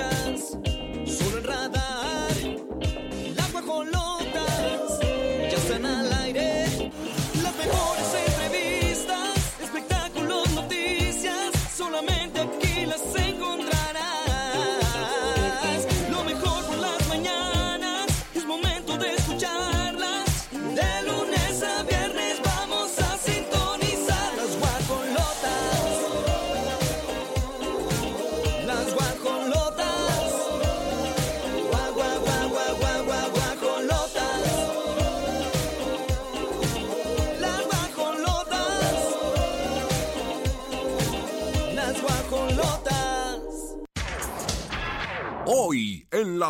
emotions. 0.00 0.39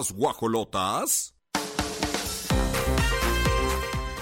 Las 0.00 0.12
guajolotas. 0.12 1.34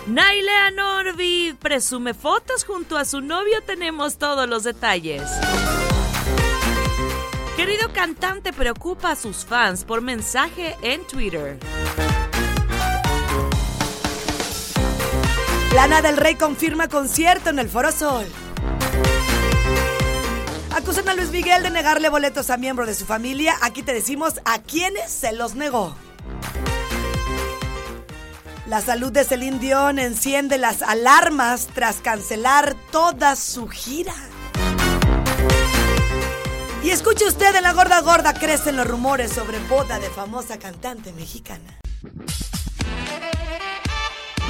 Nailea 0.08 0.72
Norby 0.72 1.56
presume 1.60 2.14
fotos 2.14 2.64
junto 2.64 2.96
a 2.96 3.04
su 3.04 3.20
novio. 3.20 3.62
Tenemos 3.64 4.18
todos 4.18 4.48
los 4.48 4.64
detalles. 4.64 5.22
Querido 7.56 7.92
cantante 7.92 8.52
preocupa 8.52 9.12
a 9.12 9.16
sus 9.16 9.44
fans 9.44 9.84
por 9.84 10.00
mensaje 10.00 10.76
en 10.82 11.06
Twitter. 11.06 11.60
Lana 15.74 16.02
del 16.02 16.16
Rey 16.16 16.34
confirma 16.34 16.88
concierto 16.88 17.50
en 17.50 17.60
el 17.60 17.68
Foro 17.68 17.92
Sol. 17.92 18.26
Acusan 20.78 21.08
a 21.08 21.14
Luis 21.14 21.30
Miguel 21.30 21.64
de 21.64 21.70
negarle 21.70 22.08
boletos 22.08 22.50
a 22.50 22.56
miembro 22.56 22.86
de 22.86 22.94
su 22.94 23.04
familia. 23.04 23.56
Aquí 23.62 23.82
te 23.82 23.92
decimos 23.92 24.34
a 24.44 24.60
quienes 24.62 25.10
se 25.10 25.32
los 25.32 25.56
negó. 25.56 25.92
La 28.64 28.80
salud 28.80 29.10
de 29.10 29.24
Celine 29.24 29.58
Dion 29.58 29.98
enciende 29.98 30.56
las 30.56 30.82
alarmas 30.82 31.66
tras 31.74 31.96
cancelar 31.96 32.76
toda 32.92 33.34
su 33.34 33.66
gira. 33.66 34.14
Y 36.84 36.90
escuche 36.90 37.26
usted, 37.26 37.56
en 37.56 37.64
la 37.64 37.72
gorda 37.72 38.00
gorda 38.00 38.32
crecen 38.32 38.76
los 38.76 38.86
rumores 38.86 39.32
sobre 39.32 39.58
boda 39.68 39.98
de 39.98 40.08
famosa 40.10 40.60
cantante 40.60 41.12
mexicana. 41.12 41.80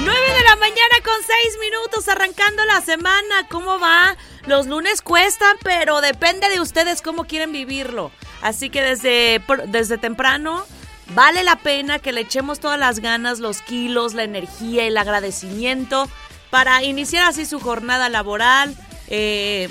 9 0.00 0.32
de 0.32 0.44
la 0.44 0.56
mañana 0.56 0.96
con 1.04 1.14
6 1.22 1.58
minutos 1.60 2.08
arrancando 2.08 2.64
la 2.64 2.80
semana. 2.80 3.48
¿Cómo 3.48 3.78
va? 3.80 4.16
Los 4.46 4.66
lunes 4.66 5.02
cuestan, 5.02 5.56
pero 5.62 6.00
depende 6.00 6.48
de 6.48 6.60
ustedes 6.60 7.02
cómo 7.02 7.24
quieren 7.24 7.52
vivirlo. 7.52 8.12
Así 8.40 8.70
que 8.70 8.82
desde, 8.82 9.42
desde 9.66 9.98
temprano 9.98 10.64
vale 11.14 11.42
la 11.42 11.56
pena 11.56 11.98
que 11.98 12.12
le 12.12 12.20
echemos 12.20 12.60
todas 12.60 12.78
las 12.78 13.00
ganas, 13.00 13.40
los 13.40 13.60
kilos, 13.60 14.14
la 14.14 14.22
energía, 14.22 14.84
el 14.84 14.96
agradecimiento 14.96 16.08
para 16.50 16.82
iniciar 16.84 17.28
así 17.28 17.44
su 17.44 17.60
jornada 17.60 18.08
laboral, 18.08 18.76
eh, 19.08 19.68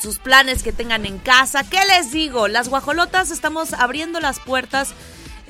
sus 0.00 0.18
planes 0.18 0.62
que 0.62 0.72
tengan 0.72 1.06
en 1.06 1.18
casa. 1.18 1.64
¿Qué 1.64 1.80
les 1.86 2.10
digo? 2.12 2.48
Las 2.48 2.68
guajolotas 2.68 3.30
estamos 3.30 3.72
abriendo 3.72 4.20
las 4.20 4.40
puertas 4.40 4.94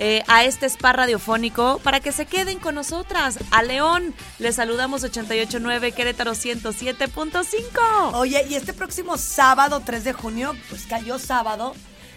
eh, 0.02 0.24
a 0.28 0.44
este 0.44 0.64
spa 0.64 0.94
radiofónico 0.94 1.78
para 1.84 2.00
que 2.00 2.10
se 2.10 2.24
queden 2.24 2.58
con 2.58 2.74
nosotras. 2.74 3.38
A 3.50 3.62
León 3.62 4.14
les 4.38 4.56
saludamos 4.56 5.04
889 5.04 5.92
Querétaro 5.92 6.32
107.5. 6.32 8.14
Oye, 8.14 8.46
y 8.48 8.54
este 8.54 8.72
próximo 8.72 9.18
sábado, 9.18 9.82
3 9.84 10.02
de 10.04 10.14
junio, 10.14 10.56
pues 10.70 10.86
cayó 10.86 11.18
sábado. 11.18 11.74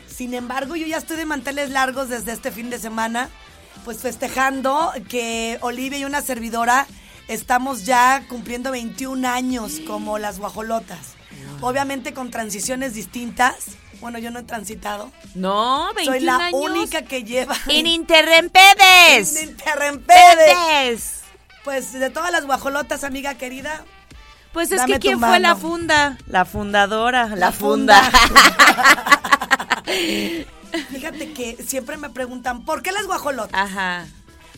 Sin 0.08 0.34
embargo, 0.34 0.78
yo 0.78 0.88
ya 0.88 0.96
estoy 0.96 1.18
de 1.18 1.26
manteles 1.26 1.72
largos 1.72 2.08
desde 2.08 2.32
este 2.32 2.54
fin 2.54 2.70
de 2.70 2.80
semana, 2.80 3.30
pues 3.84 3.98
festejando 3.98 4.94
que 5.10 5.58
Olivia 5.60 6.00
y 6.00 6.06
una 6.06 6.22
servidora 6.22 6.88
estamos 7.28 7.84
ya 7.86 8.24
cumpliendo 8.30 8.72
21 8.72 9.28
años 9.28 9.82
como 9.86 10.20
las 10.20 10.40
guajolotas. 10.40 11.16
Obviamente 11.60 12.14
con 12.14 12.32
transiciones 12.32 12.94
distintas. 12.94 13.76
Bueno, 14.03 14.19
yo 14.19 14.31
no 14.31 14.40
he 14.40 14.44
transitado. 14.44 15.14
No, 15.34 15.94
21 15.96 16.12
Soy 16.18 16.25
la 16.25 16.36
años. 16.36 16.62
única 16.62 17.03
que 17.03 17.24
lleva... 17.24 17.56
Ininterrumpedes. 17.69 19.41
Ininterrumpedes. 19.41 20.36
Pedes. 20.58 21.22
Pues 21.64 21.94
de 21.94 22.09
todas 22.09 22.30
las 22.34 22.46
guajolotas, 22.46 23.06
amiga 23.06 23.36
querida. 23.36 23.86
Pues 24.52 24.74
es 24.74 24.81
que 24.84 25.00
¿quién 25.00 25.22
fue 25.22 25.40
la 25.40 25.56
funda? 25.56 26.18
La 26.28 26.44
fundadora, 26.44 27.30
la, 27.30 27.36
La 27.38 27.52
funda. 27.53 28.12
Fíjate 30.90 31.31
que 31.31 31.64
siempre 31.66 31.96
me 31.96 32.09
preguntan, 32.09 32.66
¿por 32.66 32.81
qué 32.81 32.91
las 32.91 33.06
guajolotas? 33.06 33.53
Ajá. 33.58 34.06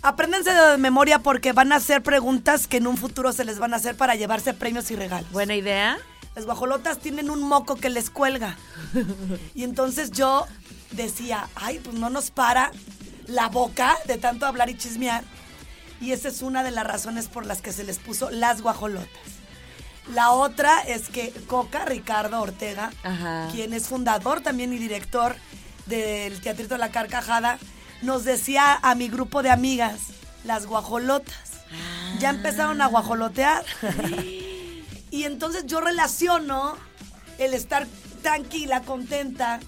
Apréndanse 0.02 0.56
de 0.56 0.78
memoria 0.80 1.20
porque 1.20 1.54
van 1.54 1.72
a 1.72 1.76
hacer 1.76 2.02
preguntas 2.02 2.66
que 2.66 2.78
en 2.78 2.88
un 2.88 2.98
futuro 2.98 3.32
se 3.32 3.46
les 3.46 3.60
van 3.60 3.76
a 3.76 3.78
hacer 3.78 3.96
para 3.96 4.16
llevarse 4.16 4.56
premios 4.56 4.90
y 4.90 4.96
regalos. 4.96 5.32
Buena 5.32 5.56
idea. 5.56 6.00
Las 6.36 6.46
guajolotas 6.46 7.00
tienen 7.00 7.30
un 7.30 7.42
moco 7.42 7.76
que 7.76 7.90
les 7.90 8.10
cuelga. 8.10 8.58
Y 9.54 9.64
entonces 9.64 10.12
yo 10.12 10.46
decía, 10.92 11.48
ay, 11.56 11.80
pues 11.80 11.96
no 11.98 12.10
nos 12.10 12.30
para 12.32 12.72
la 13.28 13.48
boca 13.48 13.98
de 14.06 14.18
tanto 14.18 14.46
hablar 14.46 14.70
y 14.70 14.78
chismear. 14.78 15.24
Y 16.02 16.12
esa 16.12 16.28
es 16.28 16.42
una 16.42 16.64
de 16.64 16.72
las 16.72 16.86
razones 16.86 17.28
por 17.28 17.46
las 17.46 17.62
que 17.62 17.72
se 17.72 17.84
les 17.84 18.00
puso 18.00 18.30
las 18.30 18.62
guajolotas. 18.62 19.10
La 20.14 20.32
otra 20.32 20.82
es 20.82 21.10
que 21.10 21.32
Coca, 21.48 21.86
Ricardo 21.86 22.40
Ortega, 22.42 22.92
Ajá. 23.04 23.48
quien 23.52 23.74
es 23.74 23.88
fundador 23.88 24.42
también 24.42 24.72
y 24.74 24.78
director 24.78 25.36
del 25.88 26.40
Teatrito 26.42 26.78
La 26.78 26.92
Carcajada, 26.92 27.58
nos 28.02 28.24
decía 28.24 28.78
a 28.82 28.94
mi 28.94 29.08
grupo 29.08 29.42
de 29.42 29.50
amigas, 29.50 30.00
las 30.44 30.68
guajolotas. 30.68 31.36
Ya 32.20 32.30
empezaron 32.30 32.82
a 32.82 32.88
guajolotear. 32.88 33.66
Y 35.16 35.24
entonces 35.24 35.66
yo 35.66 35.80
relaciono 35.80 36.76
el 37.38 37.54
estar 37.54 37.88
tranquila, 38.22 38.82
contenta 38.82 39.60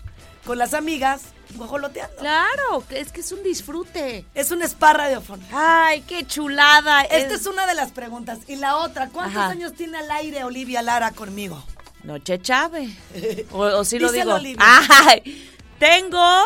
con 0.45 0.57
las 0.57 0.73
amigas, 0.73 1.21
guajoloteando. 1.55 2.17
Claro, 2.17 2.83
es 2.89 3.11
que 3.11 3.21
es 3.21 3.31
un 3.31 3.43
disfrute. 3.43 4.25
Es 4.33 4.51
un 4.51 4.61
spa 4.61 4.93
radiofónico. 4.93 5.49
Ay, 5.53 6.01
qué 6.01 6.25
chulada. 6.27 7.01
Esta 7.03 7.35
es 7.35 7.45
una 7.45 7.65
de 7.65 7.75
las 7.75 7.91
preguntas. 7.91 8.39
Y 8.47 8.57
la 8.57 8.77
otra, 8.77 9.07
¿cuántos 9.09 9.37
Ajá. 9.37 9.49
años 9.51 9.73
tiene 9.73 9.97
al 9.99 10.11
aire 10.11 10.43
Olivia 10.43 10.81
Lara 10.81 11.11
conmigo? 11.11 11.63
Noche 12.03 12.39
Chave. 12.41 12.89
O, 13.51 13.59
o 13.59 13.85
sí 13.85 13.99
lo 13.99 14.11
Díselo, 14.11 14.39
digo. 14.39 14.59
Olivia. 14.59 14.65
Ay, 15.05 15.49
tengo, 15.79 16.41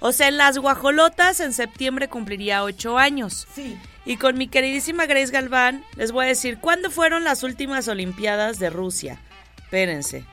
o 0.00 0.12
sea, 0.12 0.28
en 0.28 0.36
las 0.38 0.56
guajolotas 0.58 1.40
en 1.40 1.52
septiembre 1.52 2.08
cumpliría 2.08 2.62
ocho 2.64 2.96
años. 2.98 3.46
Sí. 3.54 3.76
Y 4.04 4.16
con 4.16 4.36
mi 4.38 4.48
queridísima 4.48 5.06
Grace 5.06 5.30
Galván 5.30 5.84
les 5.96 6.10
voy 6.12 6.24
a 6.24 6.28
decir, 6.28 6.58
¿cuándo 6.58 6.90
fueron 6.90 7.22
las 7.24 7.42
últimas 7.42 7.86
Olimpiadas 7.88 8.58
de 8.58 8.70
Rusia? 8.70 9.18
Espérense. 9.62 10.24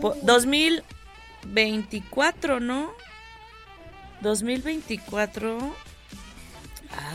Po- 0.00 0.14
2024, 0.22 2.60
¿no? 2.60 2.90
2024. 4.20 5.74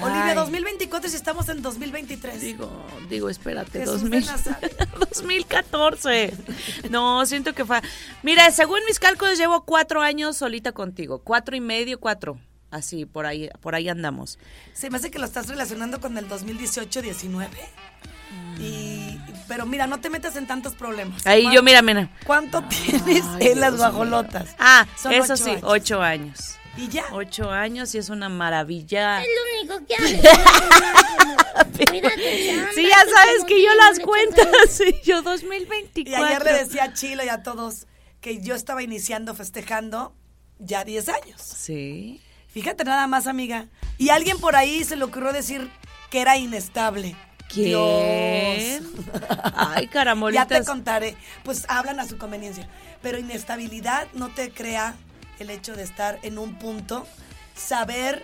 Olivia, 0.02 0.26
Ay, 0.30 0.36
2024 0.36 1.10
si 1.10 1.16
estamos 1.16 1.50
en 1.50 1.62
2023. 1.62 2.42
Digo, 2.42 2.86
digo, 3.10 3.30
espérate, 3.30 3.80
Jesús 3.80 4.02
2000 4.02 4.22
de 4.26 4.32
Nazaret. 4.32 4.90
2014. 5.00 6.34
No, 6.90 7.26
siento 7.26 7.54
que 7.54 7.66
fue. 7.66 7.82
Mira, 8.24 8.50
según 8.52 8.80
mis 8.88 9.00
cálculos, 9.00 9.38
llevo 9.38 9.64
cuatro 9.66 10.02
años 10.02 10.38
solita 10.38 10.72
contigo. 10.72 11.20
Cuatro 11.24 11.56
y 11.56 11.62
medio, 11.62 12.00
cuatro. 12.00 12.40
Así, 12.72 13.06
por 13.06 13.26
ahí, 13.26 13.50
por 13.62 13.74
ahí 13.76 13.90
andamos. 13.90 14.38
Se 14.74 14.90
me 14.90 14.98
hace 14.98 15.10
que 15.10 15.18
lo 15.20 15.26
estás 15.26 15.48
relacionando 15.48 16.00
con 16.00 16.18
el 16.18 16.28
2018-19. 16.30 17.48
Y, 18.60 19.18
pero 19.48 19.66
mira, 19.66 19.88
no 19.88 20.00
te 20.00 20.10
metas 20.10 20.36
en 20.36 20.46
tantos 20.46 20.76
problemas. 20.76 21.26
Ahí 21.26 21.44
¿Cuán- 21.44 21.56
yo, 21.56 21.64
mira, 21.64 21.82
mira. 21.82 22.10
¿Cuánto 22.26 22.62
tienes 22.64 23.24
Ay, 23.40 23.48
en 23.48 23.60
las 23.60 23.72
Dios 23.72 23.80
guajolotas? 23.82 24.56
Ah, 24.60 24.86
Son 25.02 25.14
eso 25.14 25.34
ocho 25.34 25.44
sí, 25.44 25.50
años. 25.52 25.62
ocho 25.66 26.02
años. 26.02 26.56
Y 26.80 26.88
ya. 26.88 27.04
Ocho 27.12 27.50
años 27.52 27.94
y 27.96 27.98
es 27.98 28.10
una 28.10 28.30
maravilla. 28.30 29.22
Es 29.22 29.28
lo 29.28 29.74
único 29.76 29.86
que 29.88 29.96
chamba, 30.22 31.70
Sí, 32.76 32.88
ya 32.88 32.98
sabes 33.16 33.44
que 33.48 33.62
yo 33.64 33.74
las 33.76 34.00
cuento. 34.00 34.42
Sí, 34.70 34.96
yo 35.04 35.20
Y 35.20 35.24
2024. 35.24 36.26
ayer 36.26 36.44
le 36.44 36.54
decía 36.54 36.84
a 36.86 36.94
Chilo 36.94 37.24
y 37.24 37.30
a 37.30 37.44
todos 37.44 37.88
que 38.22 38.40
yo 38.42 38.56
estaba 38.56 38.82
iniciando 38.84 39.34
festejando 39.36 40.14
ya 40.60 40.84
10 40.84 41.10
años. 41.10 41.42
Sí. 41.42 42.22
Fíjate 42.48 42.84
nada 42.84 43.08
más, 43.08 43.28
amiga. 43.28 43.68
Y 43.98 44.10
alguien 44.10 44.40
por 44.40 44.56
ahí 44.56 44.84
se 44.84 44.96
le 44.96 45.04
ocurrió 45.04 45.32
decir 45.34 45.70
que 46.10 46.22
era 46.22 46.38
inestable. 46.38 47.16
¿Quién? 47.48 47.68
Dios. 47.70 48.82
Ay, 49.56 49.86
Ya 49.86 49.92
carambolitas. 49.92 50.48
te 50.48 50.64
contaré. 50.66 51.16
Pues 51.44 51.66
hablan 51.68 52.00
a 52.00 52.08
su 52.08 52.18
conveniencia. 52.18 52.70
Pero 53.02 53.18
inestabilidad 53.18 54.08
no 54.14 54.30
te 54.30 54.52
crea 54.52 54.96
el 55.40 55.50
hecho 55.50 55.76
de 55.76 55.84
estar 55.84 56.20
en 56.24 56.38
un 56.38 56.56
punto 56.56 57.06
saber 57.56 58.24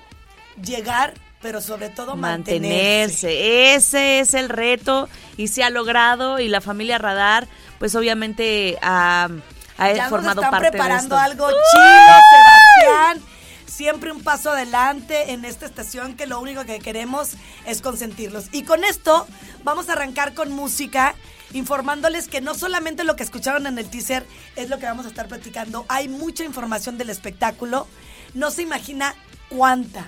llegar, 0.64 1.14
pero 1.42 1.62
sobre 1.62 1.90
todo 1.90 2.16
mantenerse. 2.16 3.28
mantenerse. 3.28 3.76
Ese 3.76 4.20
es 4.20 4.34
el 4.34 4.50
reto 4.50 5.10
y 5.38 5.48
se 5.50 5.64
ha 5.64 5.70
logrado 5.70 6.40
y 6.40 6.48
la 6.48 6.62
familia 6.62 6.98
Radar, 6.98 7.48
pues 7.80 7.96
obviamente 7.96 8.78
ha, 8.82 9.30
ha 9.78 9.92
Ya 9.94 10.04
nos 10.04 10.10
formado 10.10 10.42
están 10.42 10.52
parte 10.52 10.70
preparando 10.72 11.16
de 11.16 11.22
esto. 11.22 11.32
algo 11.32 11.48
chido, 11.50 12.16
Sebastián. 12.32 13.22
Siempre 13.66 14.12
un 14.12 14.24
paso 14.24 14.52
adelante 14.52 15.32
en 15.34 15.44
esta 15.44 15.66
estación 15.66 16.16
que 16.16 16.28
lo 16.28 16.40
único 16.40 16.64
que 16.66 16.80
queremos 16.80 17.32
es 17.66 17.82
consentirlos. 17.82 18.46
Y 18.54 18.64
con 18.64 18.86
esto 18.86 19.28
vamos 19.64 19.90
a 19.90 19.94
arrancar 19.94 20.34
con 20.34 20.52
música, 20.52 21.16
informándoles 21.56 22.28
que 22.28 22.42
no 22.42 22.54
solamente 22.54 23.04
lo 23.04 23.16
que 23.16 23.24
escucharon 23.24 23.66
en 23.66 23.78
el 23.80 23.90
teaser 23.90 24.26
es 24.56 24.70
lo 24.70 24.78
que 24.78 24.86
vamos 24.86 25.06
a 25.06 25.10
estar 25.10 25.28
platicando, 25.28 25.86
hay 25.88 26.08
mucha 26.10 26.44
información 26.44 26.98
del 26.98 27.10
espectáculo. 27.10 27.88
No 28.34 28.52
se 28.52 28.62
imagina 28.62 29.16
cuánta. 29.50 30.06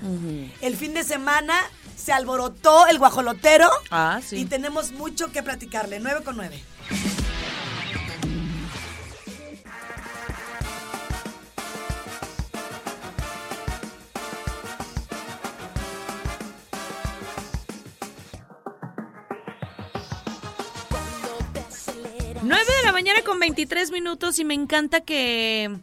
El 0.62 0.76
fin 0.76 0.94
de 0.94 1.04
semana 1.04 1.56
se 1.96 2.12
alborotó 2.12 2.86
el 2.88 3.00
guajolotero 3.00 3.70
Ah, 3.90 4.20
sí. 4.26 4.36
y 4.38 4.46
tenemos 4.46 4.92
mucho 4.92 5.32
que 5.32 5.42
platicarle. 5.42 6.00
9 6.00 6.22
con 6.24 6.36
9. 6.36 6.62
Nueve 22.44 22.72
de 22.78 22.84
la 22.86 22.92
mañana 22.92 23.22
con 23.24 23.40
23 23.40 23.92
minutos 23.92 24.40
y 24.40 24.46
me 24.46 24.54
encanta 24.54 25.02
que 25.02 25.76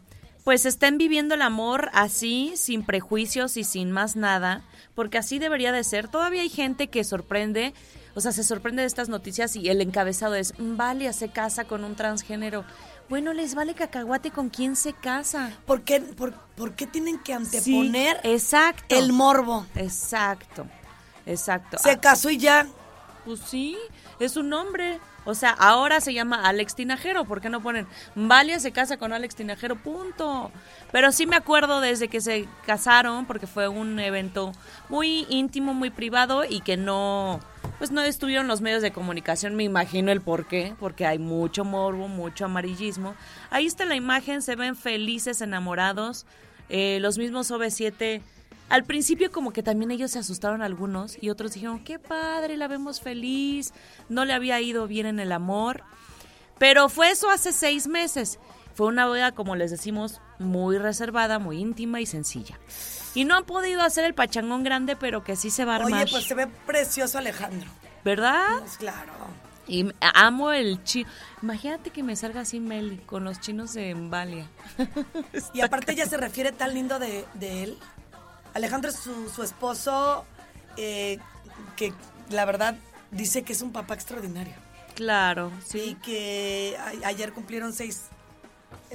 pues 0.45 0.67
estén 0.67 0.99
viviendo 0.99 1.35
el 1.35 1.43
amor 1.43 1.91
así, 1.95 2.53
sin 2.57 2.85
prejuicios 2.85 3.57
y 3.57 3.65
sin 3.65 3.91
más 3.91 4.15
nada, 4.15 4.63
porque 4.95 5.19
así 5.19 5.39
debería 5.39 5.73
de 5.73 5.83
ser. 5.85 6.09
Todavía 6.09 6.43
hay 6.43 6.51
gente 6.51 6.89
que 6.89 7.03
sorprende, 7.03 7.73
o 8.15 8.21
sea, 8.21 8.31
se 8.33 8.45
sorprende 8.45 8.83
de 8.83 8.87
estas 8.87 9.09
noticias 9.09 9.57
y 9.57 9.69
el 9.71 9.81
encabezado 9.81 10.35
es, 10.35 10.53
vale, 10.59 11.11
se 11.15 11.31
casa 11.31 11.65
con 11.65 11.83
un 11.83 11.97
transgénero. 11.97 12.65
Bueno, 13.09 13.33
les 13.33 13.55
vale 13.55 13.75
cacahuate 13.75 14.31
con 14.31 14.51
quién 14.51 14.77
se 14.77 14.93
casa. 14.93 15.51
¿Por 15.67 15.83
qué, 15.83 16.01
por, 16.01 16.35
por 16.57 16.75
qué 16.75 16.87
tienen 16.87 17.19
que 17.19 17.33
Sí, 17.33 17.77
anteponer 17.77 18.21
exacto. 18.25 18.95
el 18.95 19.13
morbo? 19.13 19.67
Exacto, 19.75 20.67
exacto. 21.27 21.79
Se 21.79 21.91
Ah, 21.93 22.01
casó 22.01 22.29
y 22.31 22.37
ya. 22.39 22.67
Pues 23.25 23.41
sí, 23.41 23.77
es 24.21 24.37
un 24.37 24.51
nombre. 24.51 24.99
O 25.25 25.35
sea, 25.35 25.51
ahora 25.51 26.01
se 26.01 26.13
llama 26.13 26.47
Alex 26.47 26.75
Tinajero. 26.75 27.25
¿Por 27.25 27.41
qué 27.41 27.49
no 27.49 27.63
ponen 27.63 27.87
Valia 28.15 28.61
se 28.61 28.73
casa 28.73 28.97
con 28.97 29.13
Alex 29.13 29.35
Tinajero? 29.35 29.77
Punto. 29.77 30.51
Pero 30.93 31.13
sí 31.13 31.27
me 31.27 31.37
acuerdo 31.37 31.81
desde 31.81 32.09
que 32.09 32.21
se 32.21 32.47
casaron, 32.67 33.27
porque 33.27 33.47
fue 33.47 33.69
un 33.69 33.99
evento 33.99 34.53
muy 34.89 35.27
íntimo, 35.29 35.75
muy 35.75 35.91
privado 35.91 36.45
y 36.45 36.61
que 36.61 36.77
no, 36.77 37.41
pues 37.79 37.91
no 37.91 38.03
estuvieron 38.03 38.49
los 38.49 38.61
medios 38.61 38.83
de 38.83 38.93
comunicación. 38.93 39.55
Me 39.55 39.65
imagino 39.65 40.13
el 40.13 40.21
por 40.21 40.47
qué, 40.47 40.75
porque 40.79 41.07
hay 41.07 41.19
mucho 41.19 41.65
morbo, 41.65 42.09
mucho 42.09 42.45
amarillismo. 42.45 43.15
Ahí 43.51 43.67
está 43.67 43.85
la 43.85 43.97
imagen, 43.97 44.43
se 44.43 44.57
ven 44.57 44.77
felices, 44.77 45.41
enamorados. 45.41 46.27
Eh, 46.69 46.99
los 47.01 47.19
mismos 47.19 47.51
OV7 47.51 48.23
al 48.69 48.85
principio 48.85 49.31
como 49.31 49.53
que 49.53 49.63
también 49.63 49.91
ellos 49.91 50.13
se 50.13 50.19
asustaron 50.19 50.63
algunos 50.63 51.17
y 51.21 51.31
otros 51.31 51.53
dijeron, 51.53 51.85
qué 51.85 51.99
padre, 51.99 52.57
la 52.57 52.69
vemos 52.69 53.01
feliz, 53.01 53.73
no 54.09 54.25
le 54.25 54.33
había 54.33 54.61
ido 54.61 54.87
bien 54.87 55.07
en 55.07 55.21
el 55.21 55.33
amor. 55.33 55.83
Pero 56.59 56.89
fue 56.89 57.11
eso 57.11 57.31
hace 57.31 57.53
seis 57.53 57.87
meses. 57.87 58.39
Fue 58.75 58.87
una 58.87 59.07
boda, 59.07 59.33
como 59.33 59.55
les 59.55 59.71
decimos, 59.71 60.21
muy 60.39 60.79
reservada, 60.79 61.39
muy 61.39 61.59
íntima 61.59 62.01
y 62.01 62.07
sencilla. 62.07 62.59
Y 63.15 63.25
no 63.25 63.37
han 63.37 63.45
podido 63.45 63.83
hacer 63.83 64.05
el 64.05 64.15
pachangón 64.15 64.65
grande, 64.65 64.97
pero 64.97 65.23
que 65.23 65.37
sí 65.37 65.51
se 65.51 65.65
va 65.65 65.75
a 65.75 65.77
armar. 65.77 66.03
Oye, 66.03 66.11
pues 66.11 66.25
se 66.25 66.35
ve 66.35 66.49
precioso 66.67 67.19
Alejandro. 67.19 67.71
¿Verdad? 68.05 68.59
Pues 68.59 68.77
claro. 68.77 69.13
Y 69.67 69.87
amo 70.01 70.53
el 70.53 70.83
chino. 70.83 71.09
Imagínate 71.43 71.91
que 71.91 72.03
me 72.03 72.17
salga 72.17 72.41
así 72.41 72.61
Meli 72.61 72.99
con 72.99 73.25
los 73.25 73.41
chinos 73.41 73.73
de 73.73 73.95
Valia. 73.95 74.49
Y 75.55 75.61
aparte 75.61 75.93
ella 75.93 76.07
se 76.07 76.17
refiere 76.17 76.53
tan 76.53 76.75
lindo 76.75 76.99
de, 76.99 77.25
de 77.35 77.63
él. 77.63 77.79
Alejandro 78.55 78.91
es 78.91 78.97
su, 78.97 79.29
su 79.29 79.43
esposo, 79.43 80.25
eh, 80.77 81.19
que 81.77 81.93
la 82.31 82.45
verdad 82.45 82.77
dice 83.11 83.43
que 83.43 83.53
es 83.53 83.63
un 83.63 83.73
papá 83.73 83.95
extraordinario. 83.95 84.55
Claro, 84.95 85.51
Y 85.69 85.71
sí. 85.71 85.97
que 86.03 86.77
a- 86.79 87.09
ayer 87.09 87.33
cumplieron 87.33 87.73
seis, 87.73 88.03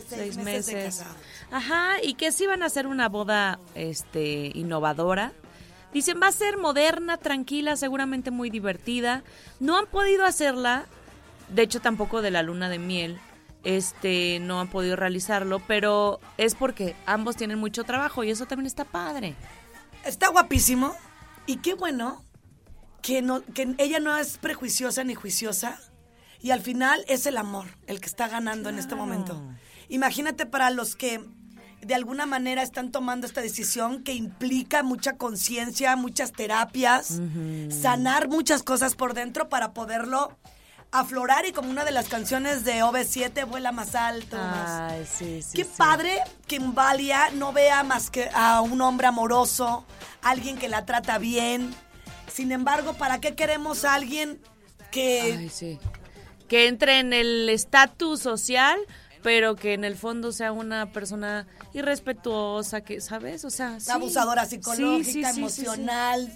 seis 0.08 0.38
de 0.38 0.44
meses. 0.44 0.96
casados. 0.98 1.18
Ajá, 1.52 2.02
y 2.02 2.14
que 2.14 2.32
sí 2.32 2.48
van 2.48 2.64
a 2.64 2.68
hacer 2.68 2.88
una 2.88 3.10
boda 3.10 3.60
este 3.76 4.52
innovadora. 4.56 5.34
Dicen, 5.94 6.20
va 6.22 6.28
a 6.28 6.32
ser 6.32 6.58
moderna, 6.58 7.18
tranquila, 7.18 7.76
seguramente 7.76 8.32
muy 8.32 8.50
divertida. 8.50 9.24
No 9.60 9.78
han 9.78 9.88
podido 9.88 10.24
hacerla, 10.26 10.86
de 11.50 11.64
hecho 11.64 11.82
tampoco 11.82 12.22
de 12.22 12.32
la 12.32 12.44
luna 12.44 12.70
de 12.70 12.80
miel. 12.80 13.20
Este, 13.64 14.40
no 14.40 14.62
han 14.62 14.70
podido 14.70 14.96
realizarlo, 14.96 15.60
pero 15.60 16.20
es 16.38 16.56
porque 16.56 16.96
ambos 17.06 17.36
tienen 17.36 17.60
mucho 17.60 17.84
trabajo 17.84 18.24
y 18.24 18.30
eso 18.30 18.46
también 18.46 18.68
está 18.68 18.86
padre. 18.86 19.36
Está 20.06 20.30
guapísimo. 20.30 20.96
Y 21.46 21.58
qué 21.58 21.74
bueno 21.74 22.24
que, 23.02 23.22
no, 23.22 23.42
que 23.42 23.76
ella 23.78 24.00
no 24.00 24.18
es 24.18 24.38
prejuiciosa 24.38 25.04
ni 25.04 25.16
juiciosa. 25.16 25.80
Y 26.42 26.52
al 26.52 26.62
final 26.62 27.04
es 27.08 27.26
el 27.26 27.38
amor 27.38 27.66
el 27.88 28.00
que 28.00 28.08
está 28.08 28.28
ganando 28.30 28.70
en 28.70 28.80
este 28.80 28.96
momento. 28.96 29.42
Imagínate 29.90 30.46
para 30.46 30.70
los 30.70 30.96
que 30.96 31.22
de 31.82 31.96
alguna 31.96 32.26
manera 32.26 32.62
están 32.62 32.92
tomando 32.92 33.26
esta 33.26 33.42
decisión 33.42 34.04
que 34.04 34.14
implica 34.14 34.84
mucha 34.84 35.18
conciencia, 35.18 35.96
muchas 35.96 36.32
terapias, 36.32 37.22
sanar 37.70 38.28
muchas 38.30 38.64
cosas 38.64 38.96
por 38.96 39.14
dentro 39.14 39.50
para 39.50 39.74
poderlo 39.74 40.38
aflorar 40.92 41.46
y 41.46 41.52
como 41.52 41.70
una 41.70 41.86
de 41.86 41.92
las 41.92 42.08
canciones 42.10 42.64
de 42.66 42.84
OV7, 42.84 43.46
vuela 43.48 43.72
más 43.72 43.96
alto. 43.96 44.38
más- 44.38 44.92
Ay, 44.92 45.06
sí, 45.06 45.42
sí. 45.42 45.52
Qué 45.56 45.64
sí. 45.64 45.72
padre 45.78 46.20
que 46.48 46.56
en 46.56 46.74
Valia 46.74 47.30
no 47.32 47.54
vea 47.54 47.84
más 47.84 48.10
que 48.10 48.30
a 48.34 48.62
un 48.62 48.82
hombre 48.82 49.08
amoroso, 49.08 49.86
alguien 50.22 50.58
que 50.58 50.68
la 50.68 50.86
trata 50.86 51.18
bien. 51.18 51.74
Sin 52.31 52.52
embargo, 52.52 52.94
¿para 52.94 53.19
qué 53.22 53.36
queremos 53.36 53.86
a 53.86 53.94
alguien 53.94 54.42
que... 54.92 55.22
Ay, 55.38 55.50
sí. 55.50 55.80
Que 56.48 56.68
entre 56.68 57.00
en 57.00 57.14
el 57.14 57.48
estatus 57.50 58.19
social, 58.22 58.80
pero 59.22 59.56
que 59.56 59.74
en 59.76 59.84
el 59.84 59.96
fondo 59.96 60.31
sea 60.31 60.52
una 60.52 60.92
persona 60.92 61.46
irrespetuosa, 61.74 62.81
que, 62.81 63.02
¿sabes? 63.02 63.46
O 63.46 63.52
sea, 63.52 63.80
sí. 63.80 63.92
abusadora 63.92 64.46
psicológica, 64.46 65.30
emocional. 65.30 66.36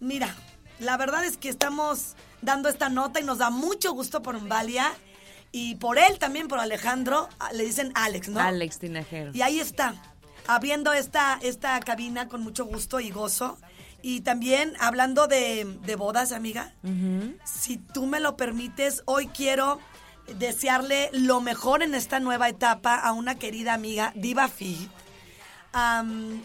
Mira, 0.00 0.34
la 0.80 0.96
verdad 0.96 1.24
es 1.24 1.36
que 1.36 1.48
estamos 1.48 2.16
dando 2.44 2.68
esta 2.68 2.88
nota 2.88 3.20
y 3.20 3.24
nos 3.24 3.38
da 3.38 3.50
mucho 3.50 3.92
gusto 3.92 4.22
por 4.22 4.38
Valia 4.46 4.92
y 5.52 5.76
por 5.76 5.98
él 5.98 6.18
también, 6.18 6.48
por 6.48 6.58
Alejandro. 6.58 7.28
ah, 7.38 7.52
Le 7.52 7.64
dicen 7.64 7.92
Alex, 7.94 8.28
¿no? 8.28 8.40
Alex 8.40 8.78
Tinajero. 8.78 9.30
Y 9.34 9.42
ahí 9.42 9.60
está, 9.60 9.94
abriendo 10.46 10.92
esta, 10.92 11.38
esta 11.42 11.78
cabina 11.80 12.28
con 12.28 12.42
mucho 12.42 12.64
gusto 12.64 13.00
y 13.00 13.10
gozo. 13.10 13.58
Y 14.02 14.20
también 14.20 14.74
hablando 14.80 15.26
de, 15.28 15.64
de 15.82 15.96
bodas, 15.96 16.32
amiga, 16.32 16.74
si 17.44 17.78
tú 17.78 18.04
me 18.06 18.20
lo 18.20 18.36
permites, 18.36 19.02
hoy 19.06 19.28
quiero 19.28 19.78
desearle 20.38 21.08
lo 21.12 21.40
mejor 21.40 21.82
en 21.82 21.94
esta 21.94 22.20
nueva 22.20 22.48
etapa 22.48 22.94
a 22.96 23.12
una 23.12 23.34
querida 23.36 23.72
amiga, 23.74 24.12
Diva 24.14 24.48
Fit, 24.48 24.90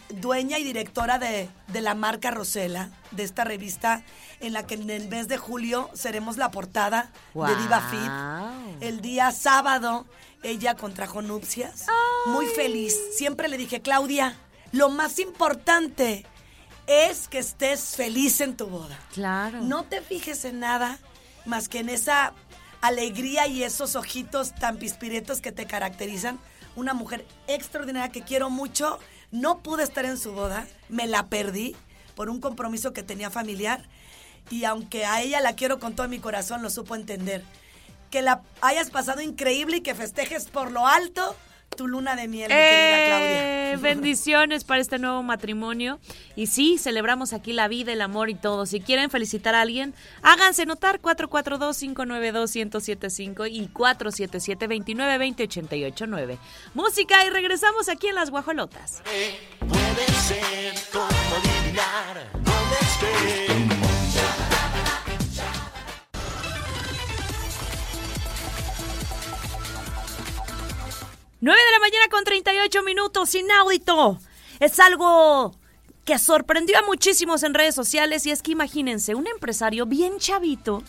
dueña 0.10 0.58
y 0.60 0.64
directora 0.64 1.20
de, 1.20 1.50
de 1.68 1.82
la 1.82 1.94
marca 1.94 2.32
Rosela, 2.32 2.90
de 3.12 3.24
esta 3.24 3.44
revista 3.44 4.04
en 4.40 4.54
la 4.54 4.66
que 4.66 4.76
en 4.76 4.90
el 4.90 5.08
mes 5.08 5.28
de 5.28 5.38
julio 5.38 5.90
seremos 5.94 6.38
la 6.38 6.52
portada 6.52 7.12
de 7.34 7.56
Diva 7.56 7.82
Fit. 7.82 8.82
El 8.82 9.02
día 9.02 9.32
sábado 9.32 10.06
ella 10.44 10.76
contrajo 10.76 11.22
nupcias. 11.22 11.86
Muy 12.28 12.46
feliz. 12.48 12.96
Siempre 13.18 13.48
le 13.48 13.58
dije, 13.58 13.82
Claudia, 13.82 14.38
lo 14.72 14.90
más 14.90 15.20
importante 15.20 16.26
es 16.88 17.28
que 17.28 17.40
estés 17.40 17.96
feliz 17.96 18.42
en 18.42 18.58
tu 18.58 18.68
boda. 18.68 18.98
Claro. 19.14 19.62
No 19.62 19.84
te 19.84 20.02
fijes 20.02 20.46
en 20.46 20.60
nada 20.60 20.98
más 21.46 21.70
que 21.70 21.80
en 21.80 21.90
esa 21.90 22.34
alegría 22.82 23.48
y 23.48 23.64
esos 23.64 23.96
ojitos 23.96 24.56
tan 24.56 24.78
pispiretos 24.78 25.42
que 25.42 25.52
te 25.52 25.66
caracterizan. 25.66 26.40
Una 26.76 26.94
mujer 26.94 27.26
extraordinaria 27.48 28.12
que 28.12 28.22
quiero 28.22 28.50
mucho. 28.50 29.00
No 29.32 29.60
pude 29.60 29.84
estar 29.84 30.06
en 30.06 30.18
su 30.18 30.32
boda, 30.32 30.68
me 30.90 31.08
la 31.08 31.28
perdí 31.28 31.76
por 32.16 32.30
un 32.30 32.42
compromiso 32.42 32.94
que 32.94 33.04
tenía 33.04 33.30
familiar. 33.30 33.88
Y 34.50 34.64
aunque 34.64 35.06
a 35.06 35.22
ella 35.22 35.42
la 35.42 35.54
quiero 35.54 35.80
con 35.80 35.96
todo 35.96 36.08
mi 36.08 36.20
corazón, 36.20 36.62
lo 36.62 36.70
supo 36.70 36.96
entender. 36.96 37.44
Que 38.10 38.22
la 38.22 38.42
hayas 38.62 38.90
pasado 38.90 39.22
increíble 39.22 39.78
y 39.78 39.82
que 39.82 39.94
festejes 39.94 40.46
por 40.46 40.72
lo 40.72 40.88
alto 40.88 41.36
tu 41.76 41.88
luna 41.88 42.16
de 42.16 42.28
miel, 42.28 42.50
mi 42.50 42.56
querida 42.56 43.06
Claudia. 43.08 43.72
Eh, 43.72 43.78
bendiciones 43.78 44.64
para 44.64 44.82
este 44.82 44.98
nuevo 45.00 45.24
matrimonio. 45.24 46.00
Y 46.36 46.46
sí, 46.48 46.78
celebramos 46.78 47.34
aquí 47.34 47.54
la 47.54 47.68
vida, 47.68 47.94
el 47.94 48.02
amor 48.02 48.30
y 48.30 48.36
todo. 48.36 48.66
Si 48.66 48.82
quieren 48.82 49.10
felicitar 49.10 49.56
a 49.56 49.62
alguien, 49.62 49.94
háganse 50.22 50.66
notar 50.66 51.02
442-592-1075 51.02 53.50
y 53.50 53.68
477-2920-889. 53.70 56.38
Música 56.74 57.26
y 57.26 57.30
regresamos 57.30 57.88
aquí 57.90 58.08
en 58.08 58.16
Las 58.16 58.30
Guajolotas. 58.30 59.02
Puede 59.60 60.06
ser 60.14 60.74
como 60.92 61.08
adivinar 61.38 62.30
9 71.42 71.60
de 71.66 71.72
la 71.72 71.80
mañana 71.80 72.06
con 72.12 72.24
38 72.24 72.84
minutos, 72.84 73.34
inaudito. 73.36 74.20
Es 74.60 74.80
algo 74.80 75.56
que 76.06 76.20
sorprendió 76.20 76.78
a 76.80 76.82
muchísimos 76.82 77.44
en 77.44 77.54
redes 77.54 77.76
sociales 77.76 78.26
y 78.26 78.32
es 78.32 78.42
que 78.42 78.52
imagínense, 78.52 79.16
un 79.16 79.28
empresario 79.28 79.86
bien 79.86 80.18
chavito 80.18 80.84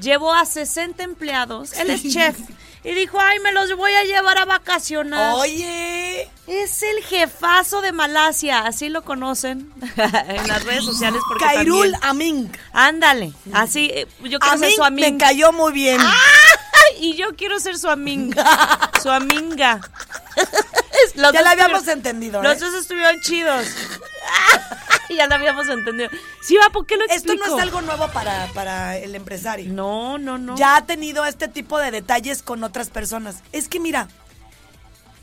llevó 0.00 0.32
a 0.34 0.44
60 0.46 1.02
empleados, 1.04 1.74
él 1.74 1.90
es 1.90 2.02
chef, 2.10 2.36
y 2.82 2.92
dijo, 2.94 3.20
ay, 3.20 3.38
me 3.40 3.52
los 3.52 3.76
voy 3.76 3.92
a 3.92 4.02
llevar 4.02 4.38
a 4.38 4.44
vacacionar. 4.46 5.34
Oye, 5.36 6.28
Es 6.48 6.82
el 6.82 7.04
jefazo 7.04 7.82
de 7.82 7.92
Malasia, 7.92 8.60
así 8.60 8.88
lo 8.88 9.04
conocen 9.04 9.70
en 9.96 10.48
las 10.48 10.64
redes 10.64 10.84
sociales. 10.86 11.20
Porque 11.28 11.44
Kairul 11.44 11.92
también- 11.92 12.02
Aming. 12.02 12.52
Ándale, 12.72 13.32
así, 13.52 13.90
eh, 13.92 14.08
yo 14.24 14.38
ser 14.42 14.52
Aming 14.54 14.74
su 14.74 14.82
amiga. 14.82 15.10
me 15.10 15.18
cayó 15.18 15.52
muy 15.52 15.72
bien. 15.72 16.00
Y 17.02 17.16
yo 17.16 17.34
quiero 17.34 17.58
ser 17.58 17.76
su 17.78 17.88
amiga. 17.88 18.92
su 19.02 19.10
aminga. 19.10 19.80
Los 21.16 21.32
ya 21.32 21.42
la 21.42 21.50
habíamos 21.50 21.88
entendido. 21.88 22.40
Los 22.40 22.58
¿eh? 22.58 22.60
dos 22.60 22.74
estuvieron 22.74 23.20
chidos. 23.22 23.66
ya 25.10 25.26
lo 25.26 25.34
habíamos 25.34 25.68
entendido. 25.68 26.08
Sí, 26.42 26.56
va, 26.56 26.70
¿por 26.70 26.86
qué 26.86 26.96
lo 26.96 27.02
Esto 27.06 27.32
explico? 27.32 27.48
no 27.48 27.56
es 27.56 27.62
algo 27.62 27.80
nuevo 27.80 28.06
para, 28.12 28.46
para 28.54 28.96
el 28.98 29.16
empresario. 29.16 29.72
No, 29.72 30.16
no, 30.18 30.38
no. 30.38 30.56
Ya 30.56 30.76
ha 30.76 30.86
tenido 30.86 31.24
este 31.24 31.48
tipo 31.48 31.76
de 31.80 31.90
detalles 31.90 32.40
con 32.40 32.62
otras 32.62 32.88
personas. 32.88 33.42
Es 33.50 33.68
que 33.68 33.80
mira, 33.80 34.06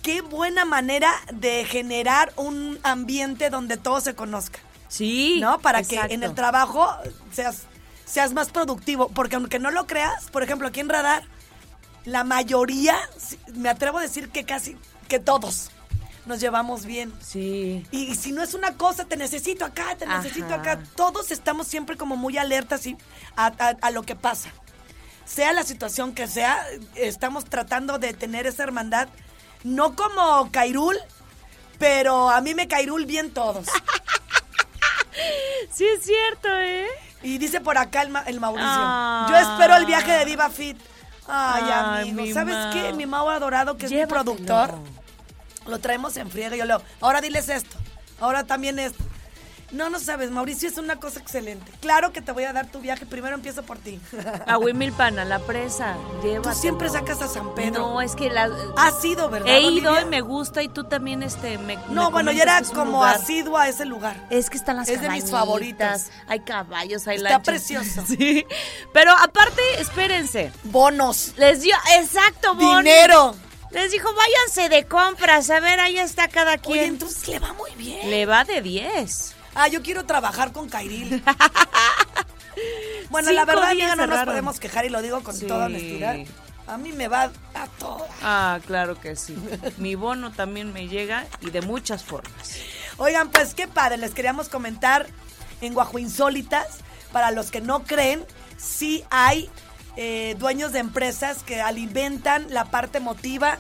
qué 0.02 0.20
buena 0.20 0.66
manera 0.66 1.14
de 1.32 1.64
generar 1.64 2.34
un 2.36 2.78
ambiente 2.84 3.50
donde 3.50 3.78
todo 3.78 4.02
se 4.02 4.16
conozca. 4.16 4.60
Sí. 4.90 5.40
¿No? 5.40 5.60
Para 5.60 5.80
exacto. 5.80 6.10
que 6.10 6.14
en 6.14 6.24
el 6.24 6.36
trabajo 6.36 6.90
seas, 7.32 7.64
seas 8.04 8.34
más 8.34 8.50
productivo. 8.50 9.08
Porque 9.08 9.38
aunque 9.38 9.60
no 9.60 9.72
lo 9.72 9.88
creas, 9.88 10.30
por 10.30 10.44
ejemplo, 10.44 10.68
aquí 10.68 10.82
en 10.82 10.90
Radar, 10.90 11.24
la 12.06 12.24
mayoría, 12.24 12.98
me 13.54 13.70
atrevo 13.70 13.98
a 13.98 14.02
decir 14.02 14.30
que 14.30 14.44
casi, 14.46 14.78
que 15.08 15.20
todos 15.20 15.70
nos 16.26 16.40
llevamos 16.40 16.86
bien. 16.86 17.14
Sí. 17.22 17.86
Y 17.92 18.16
si 18.16 18.32
no 18.32 18.44
es 18.44 18.54
una 18.54 18.76
cosa, 18.78 19.06
te 19.06 19.18
necesito 19.18 19.66
acá, 19.66 19.96
te 19.98 20.06
necesito 20.06 20.54
acá. 20.54 20.80
Todos 20.96 21.32
estamos 21.32 21.68
siempre 21.68 21.98
como 21.98 22.16
muy 22.16 22.38
alertas 22.38 22.86
y 22.86 22.98
a, 23.36 23.48
a- 23.48 23.78
a 23.82 23.92
lo 23.92 24.04
que 24.04 24.16
pasa. 24.16 24.50
Sea 25.26 25.54
la 25.54 25.64
situación 25.64 26.14
que 26.14 26.28
sea, 26.28 26.64
estamos 26.96 27.46
tratando 27.46 28.00
de 28.00 28.14
tener 28.14 28.48
esa 28.48 28.64
hermandad. 28.64 29.08
No 29.64 29.96
como 29.96 30.50
Cairul, 30.52 30.98
pero 31.78 32.30
a 32.30 32.42
mí 32.42 32.54
me 32.56 32.68
Cairul 32.68 33.06
bien 33.06 33.32
todos. 33.32 33.68
Sí, 35.74 35.86
es 35.86 36.04
cierto, 36.04 36.48
¿eh? 36.60 36.88
Y 37.24 37.38
dice 37.38 37.60
por 37.62 37.78
acá 37.78 38.04
el, 38.04 38.14
el 38.28 38.40
Mauricio. 38.40 38.70
Ah. 38.72 39.28
Yo 39.30 39.36
espero 39.36 39.76
el 39.76 39.86
viaje 39.86 40.12
de 40.12 40.26
Diva 40.26 40.50
Fit. 40.50 40.78
Ay, 41.30 41.64
Ay, 41.66 42.10
amigo. 42.10 42.22
mi 42.24 42.34
¿Sabes 42.34 42.56
Mau. 42.56 42.74
qué? 42.74 42.94
Mi 42.94 43.06
Mau 43.06 43.30
adorado, 43.30 43.78
que 43.78 43.86
es 43.86 43.92
mi 43.92 44.06
productor, 44.06 44.74
lo 45.68 45.80
traemos 45.80 46.18
en 46.18 46.30
friega. 46.30 46.56
Yo 46.56 46.66
le 46.66 46.74
digo, 46.74 46.86
ahora 47.02 47.22
diles 47.22 47.50
esto. 47.50 47.78
Ahora 48.20 48.44
también 48.46 48.80
esto. 48.80 49.04
No, 49.72 49.90
no 49.90 50.00
sabes, 50.00 50.32
Mauricio 50.32 50.68
es 50.68 50.78
una 50.78 50.96
cosa 51.00 51.20
excelente. 51.20 51.72
Claro 51.80 52.12
que 52.12 52.22
te 52.22 52.32
voy 52.32 52.44
a 52.46 52.54
dar 52.54 52.66
tu 52.68 52.80
viaje. 52.80 53.06
Primero 53.06 53.36
empiezo 53.36 53.64
por 53.64 53.78
ti. 53.78 54.00
A 54.48 54.58
Wimilpan, 54.58 55.20
a 55.20 55.26
la 55.26 55.40
presa. 55.40 55.96
Tú 56.42 56.52
siempre 56.54 56.90
sacas 56.90 57.22
a 57.22 57.28
San 57.28 57.54
Pedro. 57.54 57.82
No, 57.82 58.02
es 58.02 58.16
que 58.16 58.30
la... 58.30 58.50
Has 58.78 59.04
ido, 59.06 59.30
¿verdad? 59.30 59.48
He 59.48 59.62
ido 59.62 59.92
Olivia? 59.92 60.02
y 60.02 60.06
me 60.06 60.22
gusta 60.22 60.64
y 60.64 60.70
tú 60.70 60.86
también 60.86 61.22
este 61.24 61.58
me 61.60 61.78
No, 61.90 62.06
me 62.06 62.12
bueno, 62.12 62.32
yo 62.32 62.42
era 62.42 62.62
como 62.64 63.04
asidua 63.04 63.64
a 63.64 63.70
ese 63.70 63.86
lugar. 63.86 64.16
Es 64.30 64.50
que 64.50 64.58
están 64.58 64.78
las 64.78 64.90
Es 64.90 65.02
de 65.02 65.10
mis 65.10 65.30
favoritos. 65.30 66.08
Hay 66.28 66.40
caballos, 66.42 67.08
hay 67.08 67.18
Está 67.18 67.30
lanchas. 67.30 67.46
precioso. 67.46 68.04
Sí. 68.08 68.46
Pero 68.94 69.12
aparte, 69.12 69.62
espérense. 69.78 70.52
Bonos. 70.64 71.34
Les 71.38 71.62
dio, 71.62 71.76
exacto, 72.00 72.56
Bonnie. 72.56 72.92
Dinero. 72.92 73.36
Les 73.72 73.92
dijo, 73.92 74.10
váyanse 74.14 74.68
de 74.70 74.86
compras. 74.86 75.50
A 75.52 75.60
ver, 75.60 75.80
ahí 75.80 76.00
está 76.00 76.28
cada 76.28 76.54
Oye, 76.54 76.60
quien. 76.62 76.84
entonces 76.86 77.28
le 77.28 77.38
va 77.40 77.54
muy 77.54 77.70
bien. 77.78 78.10
Le 78.10 78.26
va 78.26 78.44
de 78.46 78.62
10. 78.62 79.36
Ah, 79.56 79.68
yo 79.68 79.82
quiero 79.82 80.06
trabajar 80.06 80.52
con 80.52 80.70
Kairil. 80.70 81.24
bueno, 83.10 83.32
la 83.32 83.46
verdad, 83.46 83.70
amiga, 83.72 83.96
no 83.96 84.08
nos 84.08 84.26
podemos 84.26 84.60
quejar 84.60 84.86
y 84.86 84.90
lo 84.90 85.02
digo 85.02 85.22
con 85.24 85.36
Sí. 85.36 85.48
toda 85.48 85.66
honestidad. 85.66 86.18
A 86.68 86.78
mí 86.78 86.92
me 86.92 87.08
va 87.08 87.32
a 87.56 87.68
todo. 87.80 88.06
Ah, 88.22 88.60
claro 88.68 89.00
que 89.00 89.16
sí. 89.16 89.36
Mi 89.78 89.96
bono 89.96 90.32
también 90.32 90.72
me 90.72 90.88
llega 90.88 91.26
y 91.42 91.50
de 91.50 91.62
muchas 91.62 92.04
formas. 92.04 92.58
Oigan, 92.98 93.30
pues 93.32 93.54
qué 93.56 93.68
padre, 93.68 93.98
les 93.98 94.14
queríamos 94.14 94.50
comentar 94.50 95.08
en 95.62 95.74
Guajo 95.74 95.98
Insólitas, 96.00 96.68
para 97.12 97.32
los 97.32 97.50
que 97.50 97.60
no 97.60 97.84
creen, 97.84 98.24
sí 98.58 99.04
hay 99.10 99.50
eh, 99.98 100.36
dueños 100.38 100.72
de 100.72 100.80
empresas 100.80 101.42
que 101.44 101.60
alimentan 101.62 102.46
la 102.54 102.66
parte 102.66 103.00
emotiva 103.00 103.58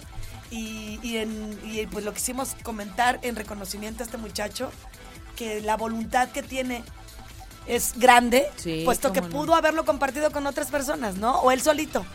y, 0.51 1.00
y 1.01 1.17
en- 1.17 1.60
y, 1.65 1.86
pues 1.88 2.05
lo 2.05 2.13
quisimos 2.13 2.55
comentar 2.63 3.19
en 3.24 3.36
reconocimiento 3.36 4.03
a 4.03 4.05
este 4.05 4.17
muchacho, 4.17 4.72
que 5.39 5.62
la 5.62 5.77
voluntad 5.77 6.27
que 6.29 6.43
tiene 6.43 6.84
es 7.65 7.93
grande, 7.98 8.51
Sí, 8.58 8.81
puesto 8.84 9.13
que 9.13 9.22
no. 9.22 9.29
pudo 9.29 9.55
haberlo 9.55 9.86
compartido 9.86 10.31
con 10.31 10.46
otras 10.46 10.67
personas, 10.67 11.15
¿no? 11.15 11.39
O 11.39 11.51
él 11.51 11.62
solito. 11.62 12.05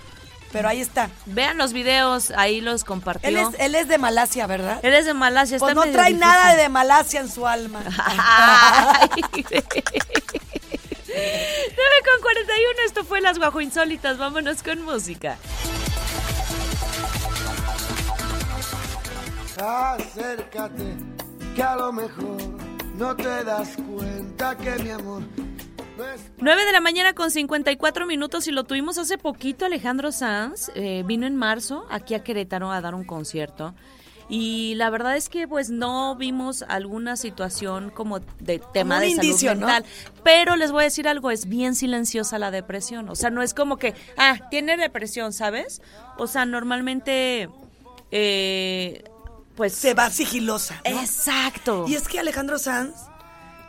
Pero 0.53 0.69
ahí 0.69 0.81
está. 0.81 1.09
Vean 1.27 1.57
los 1.59 1.73
videos, 1.73 2.31
ahí 2.37 2.61
los 2.61 2.85
compartió. 2.85 3.29
Él 3.29 3.39
es, 3.39 3.49
él 3.59 3.75
es 3.75 3.89
de 3.89 3.97
Malasia, 3.99 4.47
¿verdad? 4.47 4.79
Él 4.83 4.93
es 4.95 5.07
de 5.07 5.15
Malasia. 5.15 5.59
Pues 5.59 5.71
está 5.71 5.75
no 5.75 5.81
medio 5.87 5.95
trae 5.95 6.13
difícil. 6.13 6.29
nada 6.29 6.55
de 6.55 6.69
Malasia 6.69 7.21
en 7.21 7.31
su 7.31 7.47
alma. 7.47 7.81
Ay. 8.07 9.09
9 9.33 9.51
con 12.13 12.23
41, 12.23 12.69
esto 12.87 13.05
fue 13.05 13.21
Las 13.21 13.39
Guajo 13.39 13.61
Insólitas. 13.63 14.19
Vámonos 14.19 14.63
con 14.63 14.83
música. 14.83 15.39
Acércate, 19.61 20.97
que 21.55 21.63
a 21.63 21.77
lo 21.77 21.93
mejor 21.93 22.37
no 22.97 23.17
te 23.17 23.45
das 23.45 23.77
cuenta 23.77 24.57
que 24.57 24.83
mi 24.83 24.91
amor 24.91 25.23
no 25.97 26.05
es 26.07 26.31
9 26.39 26.65
de 26.65 26.73
la 26.73 26.81
mañana 26.81 27.13
con 27.15 27.31
54 27.31 28.07
minutos 28.07 28.49
y 28.49 28.53
lo 28.53 28.65
tuvimos 28.65 28.99
hace 28.99 29.17
poquito. 29.17 29.65
Alejandro 29.65 30.13
Sanz 30.13 30.71
eh, 30.75 31.03
vino 31.07 31.27
en 31.27 31.37
marzo 31.37 31.87
aquí 31.89 32.15
a 32.15 32.25
Querétaro 32.25 32.73
a 32.73 32.81
dar 32.81 32.95
un 32.95 33.05
concierto. 33.05 33.75
Y 34.29 34.75
la 34.77 34.91
verdad 34.91 35.17
es 35.17 35.29
que 35.29 35.47
pues 35.47 35.71
no 35.71 36.17
vimos 36.17 36.63
alguna 36.63 37.17
situación 37.17 37.91
como 37.91 38.21
de 38.41 38.61
tema 38.73 38.99
de 38.99 39.09
indicio, 39.09 39.51
salud 39.51 39.61
¿no? 39.61 39.67
mental. 39.67 39.85
Pero 40.23 40.57
les 40.57 40.73
voy 40.73 40.83
a 40.83 40.85
decir 40.85 41.09
algo, 41.09 41.31
es 41.31 41.47
bien 41.47 41.75
silenciosa 41.75 42.39
la 42.39 42.51
depresión. 42.51 43.09
O 43.11 43.15
sea, 43.15 43.31
no 43.31 43.43
es 43.43 43.53
como 43.53 43.77
que, 43.77 43.95
ah, 44.17 44.39
tiene 44.51 44.77
depresión, 44.77 45.33
¿sabes? 45.33 45.83
O 46.17 46.27
sea, 46.27 46.47
normalmente, 46.47 47.51
eh, 48.11 49.05
pues... 49.57 49.75
Se 49.75 49.95
va 49.95 50.11
sigilosa. 50.11 50.81
¿no? 50.91 51.01
Exacto. 51.01 51.85
Y 51.89 51.95
es 51.95 52.09
que 52.09 52.19
Alejandro 52.19 52.59
Sanz 52.59 52.95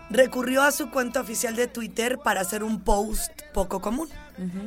recurrió 0.09 0.61
a 0.63 0.71
su 0.71 0.89
cuenta 0.91 1.21
oficial 1.21 1.55
de 1.55 1.67
Twitter 1.67 2.19
para 2.19 2.41
hacer 2.41 2.63
un 2.63 2.81
post 2.81 3.31
poco 3.53 3.81
común. 3.81 4.09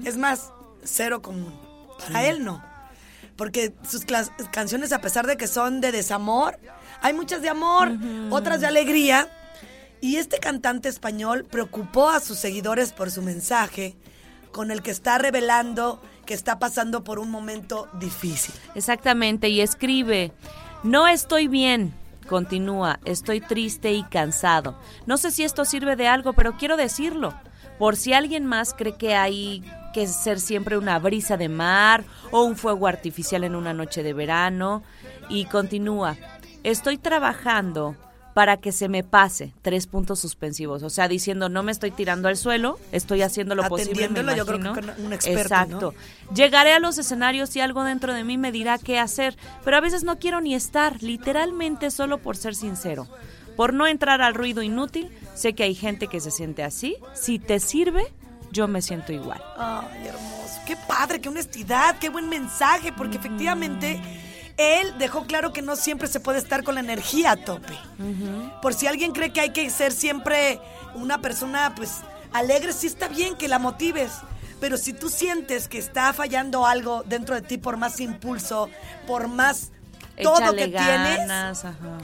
Es 0.04 0.16
más, 0.16 0.50
cero 0.82 1.22
común. 1.22 1.54
Para 1.98 2.26
él 2.26 2.44
no. 2.44 2.62
Porque 3.36 3.74
sus 3.88 4.04
clas- 4.04 4.30
canciones, 4.50 4.92
a 4.92 5.00
pesar 5.00 5.26
de 5.26 5.36
que 5.36 5.46
son 5.46 5.80
de 5.80 5.92
desamor, 5.92 6.58
hay 7.02 7.12
muchas 7.12 7.42
de 7.42 7.48
amor, 7.48 7.92
otras 8.30 8.60
de 8.60 8.66
alegría. 8.66 9.28
Y 10.00 10.16
este 10.16 10.38
cantante 10.38 10.88
español 10.88 11.44
preocupó 11.50 12.08
a 12.08 12.20
sus 12.20 12.38
seguidores 12.38 12.92
por 12.92 13.10
su 13.10 13.20
mensaje, 13.22 13.96
con 14.52 14.70
el 14.70 14.82
que 14.82 14.90
está 14.90 15.18
revelando 15.18 16.00
que 16.24 16.34
está 16.34 16.58
pasando 16.58 17.04
por 17.04 17.18
un 17.18 17.30
momento 17.30 17.88
difícil. 17.94 18.54
Exactamente, 18.74 19.48
y 19.48 19.60
escribe, 19.62 20.32
no 20.82 21.08
estoy 21.08 21.48
bien, 21.48 21.92
continúa, 22.28 23.00
estoy 23.04 23.40
triste 23.40 23.92
y 23.92 24.04
cansado. 24.04 24.78
No 25.06 25.16
sé 25.16 25.30
si 25.30 25.42
esto 25.42 25.64
sirve 25.64 25.96
de 25.96 26.08
algo, 26.08 26.32
pero 26.34 26.56
quiero 26.56 26.76
decirlo, 26.76 27.34
por 27.78 27.96
si 27.96 28.12
alguien 28.12 28.46
más 28.46 28.74
cree 28.74 28.96
que 28.96 29.14
hay 29.14 29.64
que 29.92 30.06
ser 30.06 30.38
siempre 30.38 30.76
una 30.78 30.98
brisa 30.98 31.36
de 31.36 31.48
mar 31.48 32.04
o 32.30 32.42
un 32.42 32.56
fuego 32.56 32.86
artificial 32.86 33.44
en 33.44 33.54
una 33.54 33.72
noche 33.72 34.02
de 34.02 34.12
verano. 34.12 34.82
Y 35.28 35.46
continúa, 35.46 36.16
estoy 36.62 36.98
trabajando 36.98 37.96
para 38.38 38.56
que 38.56 38.70
se 38.70 38.88
me 38.88 39.02
pase. 39.02 39.52
Tres 39.62 39.88
puntos 39.88 40.20
suspensivos. 40.20 40.84
O 40.84 40.90
sea, 40.90 41.08
diciendo, 41.08 41.48
no 41.48 41.64
me 41.64 41.72
estoy 41.72 41.90
tirando 41.90 42.28
al 42.28 42.36
suelo, 42.36 42.78
estoy 42.92 43.22
haciendo 43.22 43.56
lo 43.56 43.66
posible. 43.66 44.08
me 44.08 44.36
yo 44.36 44.46
creo 44.46 44.60
que 44.60 44.80
con 44.80 44.90
un 45.04 45.12
experto, 45.12 45.40
Exacto. 45.40 45.94
Llegaré 46.32 46.72
a 46.72 46.78
los 46.78 46.98
escenarios 46.98 47.56
y 47.56 47.60
algo 47.60 47.82
dentro 47.82 48.14
de 48.14 48.22
mí 48.22 48.38
me 48.38 48.52
dirá 48.52 48.78
qué 48.78 49.00
hacer, 49.00 49.36
pero 49.64 49.76
a 49.76 49.80
veces 49.80 50.04
no 50.04 50.20
quiero 50.20 50.40
ni 50.40 50.54
estar, 50.54 51.02
literalmente 51.02 51.90
solo 51.90 52.18
por 52.18 52.36
ser 52.36 52.54
sincero. 52.54 53.08
Por 53.56 53.74
no 53.74 53.88
entrar 53.88 54.22
al 54.22 54.34
ruido 54.34 54.62
inútil, 54.62 55.10
sé 55.34 55.54
que 55.54 55.64
hay 55.64 55.74
gente 55.74 56.06
que 56.06 56.20
se 56.20 56.30
siente 56.30 56.62
así. 56.62 56.96
Si 57.14 57.40
te 57.40 57.58
sirve, 57.58 58.04
yo 58.52 58.68
me 58.68 58.82
siento 58.82 59.12
igual. 59.12 59.42
Ay, 59.56 60.06
hermoso. 60.06 60.60
Qué 60.64 60.76
padre, 60.76 61.20
qué 61.20 61.28
honestidad, 61.28 61.98
qué 61.98 62.08
buen 62.08 62.28
mensaje, 62.28 62.92
porque 62.92 63.16
efectivamente 63.16 64.00
él 64.58 64.94
dejó 64.98 65.24
claro 65.24 65.52
que 65.52 65.62
no 65.62 65.76
siempre 65.76 66.08
se 66.08 66.20
puede 66.20 66.38
estar 66.38 66.64
con 66.64 66.74
la 66.74 66.80
energía 66.80 67.30
a 67.30 67.36
tope. 67.36 67.78
Por 68.60 68.74
si 68.74 68.86
alguien 68.86 69.12
cree 69.12 69.32
que 69.32 69.40
hay 69.40 69.50
que 69.50 69.70
ser 69.70 69.92
siempre 69.92 70.60
una 70.94 71.20
persona, 71.20 71.72
pues, 71.76 71.98
alegre, 72.32 72.72
sí 72.72 72.88
está 72.88 73.08
bien 73.08 73.36
que 73.36 73.48
la 73.48 73.58
motives. 73.58 74.12
Pero 74.60 74.76
si 74.76 74.92
tú 74.92 75.08
sientes 75.08 75.68
que 75.68 75.78
está 75.78 76.12
fallando 76.12 76.66
algo 76.66 77.04
dentro 77.06 77.36
de 77.36 77.42
ti 77.42 77.56
por 77.58 77.76
más 77.76 78.00
impulso, 78.00 78.68
por 79.06 79.28
más 79.28 79.70
todo 80.20 80.38
Échale 80.38 80.64
que 80.64 80.68
tienes, 80.70 81.18
ganas, 81.18 81.64
ajá. 81.64 81.98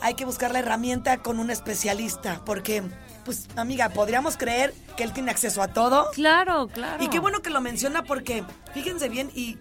hay 0.00 0.14
que 0.14 0.24
buscar 0.24 0.50
la 0.50 0.60
herramienta 0.60 1.18
con 1.18 1.38
un 1.38 1.50
especialista, 1.50 2.40
porque, 2.46 2.82
pues, 3.26 3.48
amiga, 3.56 3.90
podríamos 3.90 4.38
creer 4.38 4.72
que 4.96 5.02
él 5.02 5.12
tiene 5.12 5.30
acceso 5.30 5.60
a 5.60 5.68
todo. 5.68 6.10
Claro, 6.12 6.68
claro. 6.68 7.04
Y 7.04 7.08
qué 7.08 7.18
bueno 7.18 7.42
que 7.42 7.50
lo 7.50 7.60
menciona 7.60 8.02
porque, 8.04 8.44
fíjense 8.72 9.10
bien, 9.10 9.30
y 9.34 9.58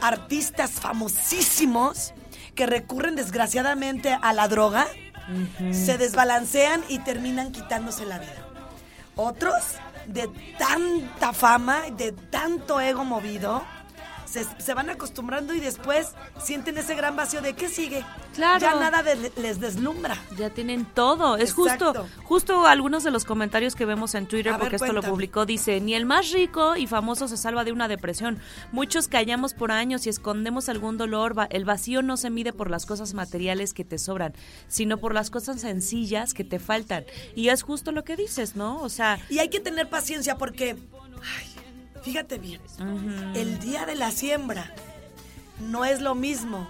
artistas 0.00 0.72
famosísimos 0.72 2.12
que 2.54 2.66
recurren 2.66 3.16
desgraciadamente 3.16 4.16
a 4.20 4.32
la 4.32 4.48
droga, 4.48 4.86
se 5.70 5.98
desbalancean 5.98 6.82
y 6.88 6.98
terminan 6.98 7.52
quitándose 7.52 8.04
la 8.04 8.18
vida. 8.18 8.46
Otros, 9.16 9.62
de 10.06 10.28
tanta 10.58 11.32
fama, 11.32 11.82
de 11.96 12.12
tanto 12.12 12.80
ego 12.80 13.04
movido, 13.04 13.62
se, 14.32 14.46
se 14.60 14.72
van 14.74 14.88
acostumbrando 14.88 15.52
y 15.54 15.60
después 15.60 16.08
sienten 16.42 16.78
ese 16.78 16.94
gran 16.94 17.14
vacío 17.16 17.42
de 17.42 17.52
¿qué 17.54 17.68
sigue? 17.68 18.02
Claro. 18.34 18.60
Ya 18.60 18.74
nada 18.74 19.02
de- 19.02 19.30
les 19.36 19.60
deslumbra. 19.60 20.16
Ya 20.38 20.48
tienen 20.50 20.86
todo. 20.86 21.36
Es 21.36 21.52
justo, 21.52 21.90
Exacto. 21.90 22.08
justo 22.24 22.66
algunos 22.66 23.04
de 23.04 23.10
los 23.10 23.24
comentarios 23.26 23.74
que 23.76 23.84
vemos 23.84 24.14
en 24.14 24.26
Twitter, 24.26 24.52
ver, 24.52 24.60
porque 24.60 24.76
esto 24.76 24.92
lo 24.92 25.02
publicó, 25.02 25.44
dice, 25.44 25.80
ni 25.80 25.94
el 25.94 26.06
más 26.06 26.30
rico 26.32 26.76
y 26.76 26.86
famoso 26.86 27.28
se 27.28 27.36
salva 27.36 27.64
de 27.64 27.72
una 27.72 27.88
depresión. 27.88 28.38
Muchos 28.72 29.06
callamos 29.08 29.52
por 29.52 29.70
años 29.70 30.06
y 30.06 30.08
escondemos 30.08 30.68
algún 30.70 30.96
dolor. 30.96 31.38
Va- 31.38 31.44
El 31.50 31.64
vacío 31.66 32.00
no 32.00 32.16
se 32.16 32.30
mide 32.30 32.54
por 32.54 32.70
las 32.70 32.86
cosas 32.86 33.12
materiales 33.12 33.74
que 33.74 33.84
te 33.84 33.98
sobran, 33.98 34.32
sino 34.66 34.96
por 34.96 35.12
las 35.12 35.28
cosas 35.30 35.60
sencillas 35.60 36.32
que 36.32 36.44
te 36.44 36.58
faltan. 36.58 37.04
Y 37.34 37.48
es 37.50 37.62
justo 37.62 37.92
lo 37.92 38.02
que 38.04 38.16
dices, 38.16 38.56
¿no? 38.56 38.80
O 38.80 38.88
sea, 38.88 39.18
Y 39.28 39.40
hay 39.40 39.50
que 39.50 39.60
tener 39.60 39.90
paciencia 39.90 40.38
porque, 40.38 40.70
ay, 41.22 41.51
fíjate 42.02 42.38
bien, 42.38 42.60
el 43.34 43.58
día 43.60 43.86
de 43.86 43.94
la 43.94 44.10
siembra 44.10 44.72
no 45.60 45.84
es 45.84 46.00
lo 46.00 46.14
mismo 46.14 46.68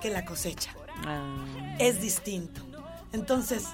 que 0.00 0.10
la 0.10 0.24
cosecha, 0.24 0.74
ah, 1.06 1.76
es 1.78 2.00
distinto. 2.00 2.62
Entonces, 3.12 3.64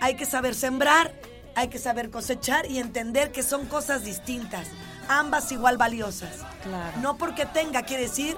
hay 0.00 0.16
que 0.16 0.26
saber 0.26 0.54
sembrar, 0.54 1.14
hay 1.54 1.68
que 1.68 1.78
saber 1.78 2.10
cosechar 2.10 2.70
y 2.70 2.78
entender 2.78 3.32
que 3.32 3.42
son 3.42 3.66
cosas 3.66 4.04
distintas, 4.04 4.68
ambas 5.08 5.50
igual 5.52 5.76
valiosas. 5.76 6.44
Claro. 6.62 6.98
No 7.00 7.16
porque 7.16 7.46
tenga 7.46 7.82
quiere 7.82 8.04
decir 8.04 8.36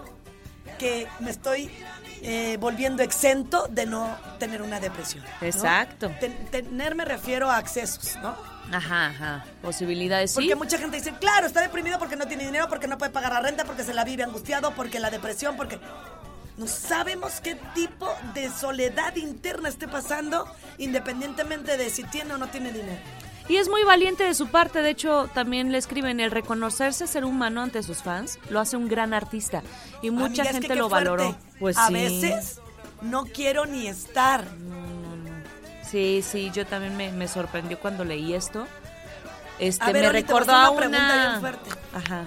que 0.81 1.07
me 1.21 1.31
estoy 1.31 1.71
eh, 2.23 2.57
volviendo 2.59 3.03
exento 3.03 3.67
de 3.71 3.85
no 3.87 4.17
tener 4.39 4.63
una 4.63 4.81
depresión. 4.81 5.23
¿no? 5.41 5.47
Exacto. 5.47 6.11
Ten- 6.19 6.47
tener 6.51 6.95
me 6.95 7.05
refiero 7.05 7.51
a 7.51 7.59
accesos, 7.59 8.17
¿no? 8.23 8.35
ajá, 8.73 9.07
ajá. 9.09 9.45
Posibilidades, 9.63 10.31
sí. 10.31 10.37
Porque 10.37 10.55
mucha 10.55 10.79
gente 10.79 10.97
dice, 10.97 11.13
claro, 11.21 11.47
está 11.47 11.61
deprimido 11.61 11.99
porque 11.99 12.17
no 12.17 12.27
tiene 12.27 12.45
dinero, 12.47 12.67
porque 12.69 12.87
no 12.89 12.97
puede 12.99 13.11
pagar 13.11 13.33
la 13.33 13.41
renta, 13.41 13.65
porque 13.65 13.85
se 13.85 13.93
la 13.93 14.05
vive 14.05 14.23
angustiado, 14.23 14.73
porque 14.75 15.01
la 15.01 15.11
depresión, 15.11 15.57
porque 15.57 15.79
no 16.57 16.67
sabemos 16.67 17.41
qué 17.43 17.57
tipo 17.75 18.09
de 18.35 18.49
soledad 18.51 19.17
interna 19.17 19.69
esté 19.69 19.87
pasando, 19.89 20.47
independientemente 20.79 21.77
de 21.77 21.91
si 21.91 22.05
tiene 22.05 22.35
o 22.35 22.39
no 22.39 22.49
tiene 22.49 22.73
dinero. 22.73 23.01
Y 23.51 23.57
es 23.57 23.69
muy 23.69 23.83
valiente 23.83 24.23
de 24.23 24.35
su 24.35 24.47
parte, 24.47 24.81
de 24.81 24.91
hecho 24.91 25.29
también 25.35 25.73
le 25.73 25.79
escriben 25.79 26.21
el 26.21 26.31
reconocerse 26.31 27.09
ser 27.09 27.25
humano 27.25 27.63
ante 27.63 27.83
sus 27.83 27.99
fans, 27.99 28.39
lo 28.49 28.61
hace 28.61 28.77
un 28.77 28.87
gran 28.87 29.13
artista 29.13 29.65
y 30.03 30.11
mucha 30.13 30.43
Amiga, 30.43 30.43
es 30.45 30.49
que 30.49 30.53
gente 30.53 30.77
lo 30.77 30.89
fuerte. 30.89 31.09
valoró. 31.11 31.37
Pues 31.59 31.77
a 31.77 31.89
sí. 31.89 31.95
veces 31.95 32.61
no 33.03 33.25
quiero 33.25 33.67
ni 33.67 33.89
estar. 33.89 34.45
Sí, 35.83 36.23
sí, 36.23 36.53
yo 36.55 36.65
también 36.65 36.97
me, 36.97 37.11
me 37.11 37.27
sorprendió 37.27 37.81
cuando 37.81 38.05
leí 38.05 38.35
esto. 38.35 38.69
Este, 39.59 39.85
A 39.85 39.91
ver, 39.91 40.05
me 40.05 40.13
recordó 40.13 40.53
a 40.53 40.71
una 40.71 40.77
pregunta 40.79 41.05
una... 41.05 41.29
bien 41.31 41.41
fuerte. 41.41 41.71
Ajá. 41.93 42.25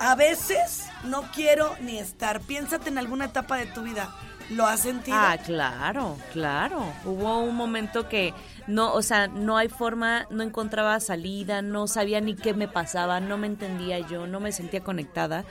A 0.00 0.16
veces 0.16 0.88
no 1.04 1.22
quiero 1.32 1.76
ni 1.80 2.00
estar. 2.00 2.40
Piénsate 2.40 2.88
en 2.88 2.98
alguna 2.98 3.26
etapa 3.26 3.56
de 3.56 3.66
tu 3.66 3.82
vida. 3.82 4.12
¿Lo 4.50 4.66
has 4.66 4.80
sentido? 4.80 5.16
Ah, 5.18 5.36
claro, 5.38 6.16
claro. 6.32 6.92
Hubo 7.04 7.38
un 7.40 7.54
momento 7.56 8.08
que 8.08 8.34
no, 8.66 8.92
o 8.92 9.02
sea, 9.02 9.28
no 9.28 9.56
hay 9.56 9.68
forma, 9.68 10.26
no 10.30 10.42
encontraba 10.42 10.98
salida, 11.00 11.62
no 11.62 11.86
sabía 11.86 12.20
ni 12.20 12.34
qué 12.34 12.54
me 12.54 12.68
pasaba, 12.68 13.20
no 13.20 13.38
me 13.38 13.46
entendía 13.46 14.00
yo, 14.00 14.26
no 14.26 14.40
me 14.40 14.52
sentía 14.52 14.82
conectada. 14.82 15.44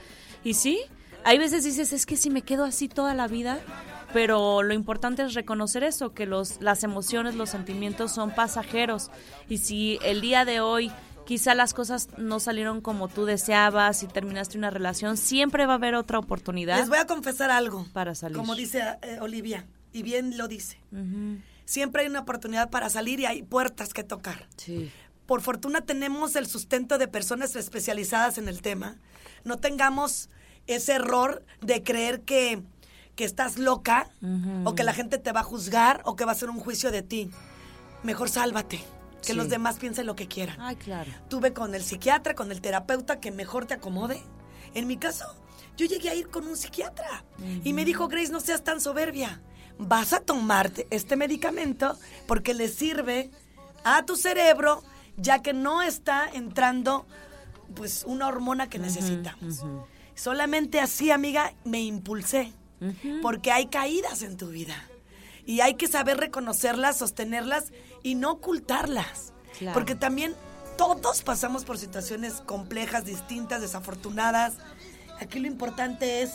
Y 0.43 0.53
sí, 0.53 0.79
hay 1.23 1.37
veces 1.37 1.63
dices, 1.63 1.93
es 1.93 2.05
que 2.05 2.17
si 2.17 2.29
me 2.29 2.41
quedo 2.41 2.65
así 2.65 2.87
toda 2.87 3.13
la 3.13 3.27
vida, 3.27 3.59
pero 4.13 4.63
lo 4.63 4.73
importante 4.73 5.23
es 5.23 5.33
reconocer 5.33 5.83
eso, 5.83 6.13
que 6.13 6.25
los, 6.25 6.61
las 6.61 6.83
emociones, 6.83 7.35
los 7.35 7.49
sentimientos 7.49 8.11
son 8.11 8.31
pasajeros. 8.31 9.11
Y 9.49 9.57
si 9.57 9.99
el 10.03 10.21
día 10.21 10.45
de 10.45 10.59
hoy 10.59 10.91
quizá 11.25 11.55
las 11.55 11.73
cosas 11.73 12.09
no 12.17 12.39
salieron 12.39 12.81
como 12.81 13.07
tú 13.07 13.25
deseabas 13.25 14.03
y 14.03 14.07
terminaste 14.07 14.57
una 14.57 14.69
relación, 14.69 15.17
siempre 15.17 15.65
va 15.65 15.73
a 15.73 15.75
haber 15.77 15.95
otra 15.95 16.19
oportunidad. 16.19 16.77
Les 16.77 16.89
voy 16.89 16.99
a 16.99 17.07
confesar 17.07 17.51
algo. 17.51 17.85
Para 17.91 18.15
salir. 18.15 18.37
Como 18.37 18.55
dice 18.55 18.83
eh, 19.01 19.17
Olivia, 19.19 19.65
y 19.91 20.03
bien 20.03 20.37
lo 20.37 20.47
dice. 20.47 20.77
Siempre 21.65 22.03
hay 22.03 22.07
una 22.07 22.21
oportunidad 22.21 22.69
para 22.69 22.89
salir 22.89 23.19
y 23.19 23.25
hay 23.25 23.43
puertas 23.43 23.93
que 23.93 24.03
tocar. 24.03 24.47
Sí. 24.57 24.91
Por 25.25 25.41
fortuna 25.41 25.81
tenemos 25.81 26.35
el 26.35 26.45
sustento 26.47 26.97
de 26.97 27.07
personas 27.07 27.55
especializadas 27.55 28.37
en 28.37 28.47
el 28.47 28.61
tema. 28.61 28.97
No 29.43 29.57
tengamos 29.57 30.29
ese 30.67 30.93
error 30.93 31.43
de 31.61 31.81
creer 31.83 32.21
que, 32.21 32.61
que 33.15 33.25
estás 33.25 33.57
loca 33.57 34.09
o 34.65 34.75
que 34.75 34.83
la 34.83 34.93
gente 34.93 35.17
te 35.17 35.31
va 35.31 35.39
a 35.39 35.43
juzgar 35.43 36.01
o 36.05 36.15
que 36.15 36.25
va 36.25 36.31
a 36.31 36.35
hacer 36.35 36.49
un 36.49 36.59
juicio 36.59 36.91
de 36.91 37.01
ti. 37.01 37.31
Mejor 38.03 38.29
sálvate. 38.29 38.77
Que 39.21 39.31
Sí. 39.31 39.33
los 39.33 39.49
demás 39.49 39.77
piensen 39.77 40.05
lo 40.05 40.15
que 40.15 40.27
quieran. 40.27 40.61
Ay, 40.61 40.75
claro. 40.75 41.11
Tuve 41.29 41.51
con 41.51 41.73
el 41.73 41.81
psiquiatra, 41.83 42.35
con 42.35 42.51
el 42.51 42.61
terapeuta 42.61 43.19
que 43.19 43.31
mejor 43.31 43.65
te 43.65 43.73
acomode. 43.73 44.21
En 44.75 44.85
mi 44.85 44.97
caso, 44.97 45.25
yo 45.77 45.87
llegué 45.87 46.09
a 46.09 46.13
ir 46.15 46.29
con 46.29 46.47
un 46.47 46.55
psiquiatra 46.55 47.25
y 47.63 47.73
me 47.73 47.85
dijo, 47.85 48.07
Grace, 48.07 48.31
no 48.31 48.39
seas 48.39 48.63
tan 48.63 48.79
soberbia. 48.79 49.41
Vas 49.77 50.13
a 50.13 50.21
tomarte 50.21 50.87
este 50.89 51.15
medicamento 51.15 51.97
porque 52.27 52.53
le 52.53 52.67
sirve 52.67 53.29
a 53.83 54.03
tu 54.05 54.15
cerebro 54.15 54.83
ya 55.17 55.41
que 55.41 55.53
no 55.53 55.81
está 55.81 56.29
entrando 56.33 57.05
pues 57.75 58.03
una 58.05 58.27
hormona 58.27 58.69
que 58.69 58.79
necesitamos. 58.79 59.63
Solamente 60.13 60.79
así, 60.79 61.11
amiga, 61.11 61.53
me 61.63 61.81
impulsé. 61.81 62.53
Porque 63.21 63.51
hay 63.51 63.67
caídas 63.67 64.21
en 64.21 64.37
tu 64.37 64.47
vida. 64.47 64.75
Y 65.45 65.61
hay 65.61 65.75
que 65.75 65.87
saber 65.87 66.17
reconocerlas, 66.17 66.97
sostenerlas 66.97 67.71
y 68.03 68.15
no 68.15 68.31
ocultarlas. 68.31 69.33
Claro. 69.57 69.73
Porque 69.73 69.95
también 69.95 70.35
todos 70.77 71.21
pasamos 71.21 71.65
por 71.65 71.77
situaciones 71.77 72.33
complejas, 72.45 73.05
distintas, 73.05 73.61
desafortunadas. 73.61 74.55
Aquí 75.19 75.39
lo 75.39 75.47
importante 75.47 76.21
es 76.21 76.31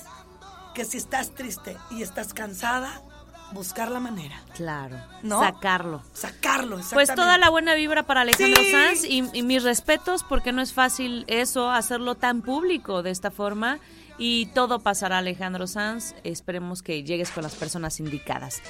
que 0.75 0.85
si 0.85 0.97
estás 0.97 1.35
triste 1.35 1.77
y 1.91 2.03
estás 2.03 2.33
cansada, 2.33 3.03
buscar 3.53 3.91
la 3.91 4.01
manera. 4.01 4.41
Claro. 4.55 4.97
¿No? 5.23 5.41
Sacarlo. 5.41 6.03
Sacarlo, 6.13 6.77
Pues 6.77 6.87
exactamente. 6.93 7.15
toda 7.17 7.39
la 7.39 7.51
buena 7.51 7.75
vibra 7.75 8.03
para 8.05 8.23
Alejandro 8.23 8.63
Sí. 8.63 8.71
Sanz 8.73 9.05
y, 9.05 9.25
y 9.33 9.43
mis 9.43 9.63
respetos 9.63 10.23
porque 10.25 10.53
no 10.53 10.63
es 10.63 10.73
fácil 10.73 11.25
eso, 11.27 11.71
hacerlo 11.71 12.15
tan 12.15 12.43
público 12.43 13.03
de 13.03 13.11
esta 13.11 13.31
forma. 13.31 13.79
Y 14.19 14.47
todo 14.47 14.81
pasará, 14.81 15.19
Alejandro 15.19 15.67
Sanz. 15.67 16.15
Esperemos 16.25 16.83
que 16.83 17.03
llegues 17.05 17.31
con 17.31 17.43
las 17.43 17.55
personas 17.55 18.01
indicadas. 18.01 18.61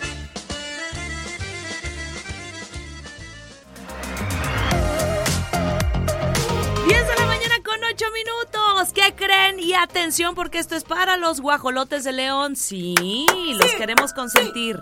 ¡10 6.87 7.07
de 7.07 7.15
la 7.17 7.27
mañana 7.27 7.55
con 7.65 7.83
8 7.85 8.05
minutos! 8.13 8.70
¿qué 8.89 9.15
creen? 9.15 9.61
Y 9.61 9.75
atención 9.75 10.35
porque 10.35 10.59
esto 10.59 10.75
es 10.75 10.85
para 10.85 11.19
los 11.19 11.41
guajolotes 11.41 12.03
de 12.05 12.13
León. 12.13 12.57
Sí, 12.57 13.27
los 13.59 13.73
queremos 13.75 14.15
consentir. 14.15 14.81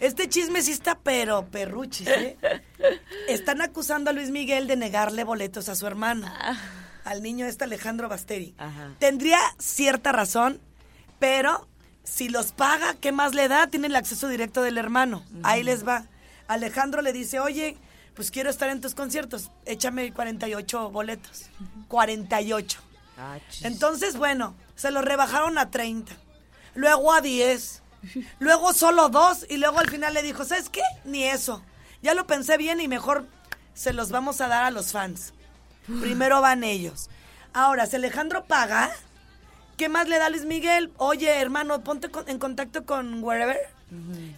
Este 0.00 0.28
chisme 0.28 0.60
sí 0.60 0.72
está, 0.72 0.98
pero 0.98 1.46
perruchis, 1.46 2.08
¿eh? 2.08 2.36
Están 3.28 3.62
acusando 3.62 4.10
a 4.10 4.12
Luis 4.12 4.30
Miguel 4.30 4.66
de 4.66 4.76
negarle 4.76 5.24
boletos 5.24 5.70
a 5.70 5.74
su 5.74 5.86
hermano, 5.86 6.30
al 7.04 7.22
niño 7.22 7.46
este 7.46 7.64
Alejandro 7.64 8.10
Basteri. 8.10 8.54
Ajá. 8.58 8.90
Tendría 8.98 9.38
cierta 9.58 10.12
razón, 10.12 10.60
pero 11.18 11.66
si 12.02 12.28
los 12.28 12.52
paga, 12.52 12.96
¿qué 13.00 13.12
más 13.12 13.34
le 13.34 13.48
da? 13.48 13.68
Tiene 13.68 13.86
el 13.86 13.96
acceso 13.96 14.28
directo 14.28 14.60
del 14.62 14.76
hermano. 14.76 15.24
Ahí 15.42 15.62
les 15.62 15.88
va. 15.88 16.04
Alejandro 16.48 17.02
le 17.02 17.12
dice, 17.12 17.40
oye, 17.40 17.76
pues 18.14 18.30
quiero 18.30 18.50
estar 18.50 18.68
en 18.70 18.80
tus 18.80 18.94
conciertos, 18.94 19.50
échame 19.66 20.12
48 20.12 20.90
boletos. 20.90 21.46
48. 21.88 22.80
Entonces, 23.62 24.16
bueno, 24.16 24.54
se 24.76 24.90
lo 24.90 25.02
rebajaron 25.02 25.58
a 25.58 25.70
30. 25.70 26.12
Luego 26.74 27.12
a 27.12 27.20
10. 27.20 27.82
Luego 28.38 28.72
solo 28.72 29.08
dos. 29.08 29.46
Y 29.48 29.56
luego 29.56 29.78
al 29.78 29.90
final 29.90 30.14
le 30.14 30.22
dijo, 30.22 30.44
¿sabes 30.44 30.68
qué? 30.68 30.82
Ni 31.04 31.24
eso. 31.24 31.62
Ya 32.02 32.14
lo 32.14 32.26
pensé 32.26 32.56
bien 32.56 32.80
y 32.80 32.88
mejor 32.88 33.26
se 33.72 33.92
los 33.92 34.10
vamos 34.10 34.40
a 34.40 34.48
dar 34.48 34.64
a 34.64 34.70
los 34.70 34.92
fans. 34.92 35.32
Primero 36.00 36.40
van 36.40 36.64
ellos. 36.64 37.10
Ahora, 37.52 37.86
si 37.86 37.96
Alejandro 37.96 38.44
paga, 38.44 38.90
¿qué 39.76 39.88
más 39.88 40.08
le 40.08 40.18
da 40.18 40.28
Luis 40.28 40.44
Miguel? 40.44 40.92
Oye, 40.96 41.40
hermano, 41.40 41.82
ponte 41.82 42.10
en 42.26 42.38
contacto 42.38 42.84
con 42.84 43.22
wherever 43.22 43.58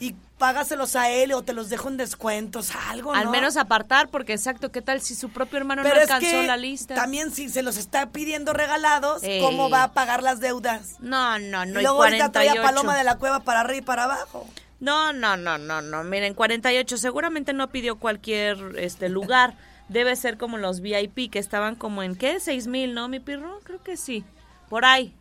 y 0.01 0.15
págaselos 0.39 0.97
a 0.97 1.09
él 1.11 1.33
o 1.33 1.43
te 1.43 1.53
los 1.55 1.71
dejo 1.71 1.89
en 1.89 1.97
descuentos, 1.97 2.73
algo, 2.89 3.15
Al 3.15 3.25
¿no? 3.27 3.31
menos 3.31 3.57
apartar, 3.57 4.09
porque 4.09 4.35
exacto, 4.35 4.71
¿qué 4.71 4.83
tal 4.83 5.01
si 5.01 5.15
su 5.15 5.31
propio 5.31 5.59
hermano 5.59 5.83
Pero 5.83 5.95
no 5.95 6.01
es 6.03 6.11
alcanzó 6.11 6.37
que 6.41 6.47
la 6.47 6.57
lista? 6.57 6.95
también 6.95 7.31
si 7.33 7.49
se 7.49 7.63
los 7.63 7.77
está 7.77 8.11
pidiendo 8.11 8.53
regalados, 8.53 9.23
Ey. 9.23 9.41
¿cómo 9.41 9.71
va 9.71 9.85
a 9.85 9.93
pagar 9.93 10.23
las 10.23 10.41
deudas? 10.41 10.97
No, 11.01 11.39
no, 11.39 11.65
no. 11.65 11.79
y 11.81 11.81
y 11.81 11.83
luego 11.83 12.03
ahorita 12.03 12.33
trae 12.33 12.51
a 12.51 12.53
48. 12.53 12.63
Paloma 12.63 12.97
de 12.97 13.05
la 13.05 13.17
Cueva 13.17 13.41
para 13.41 13.61
arriba 13.61 13.79
y 13.79 13.83
para 13.83 14.05
abajo. 14.05 14.47
No, 14.79 15.13
no, 15.15 15.39
no, 15.39 15.57
no, 15.57 15.81
no. 15.81 16.05
Miren, 16.05 16.35
48 16.35 16.99
seguramente 16.99 17.55
no 17.55 17.69
pidió 17.71 17.97
cualquier 17.97 18.59
este 18.77 19.09
lugar. 19.09 19.55
Debe 19.89 20.17
ser 20.17 20.37
como 20.37 20.59
los 20.59 20.81
VIP 20.81 21.31
que 21.31 21.39
estaban 21.39 21.77
como 21.77 22.03
en 22.03 22.17
¿qué? 22.17 22.41
¿Seis 22.41 22.67
mil, 22.67 22.93
no, 22.93 23.09
mi 23.09 23.21
pirro? 23.21 23.61
Creo 23.63 23.83
que 23.83 23.97
sí. 23.97 24.25
Por 24.69 24.85
ahí. 24.85 25.15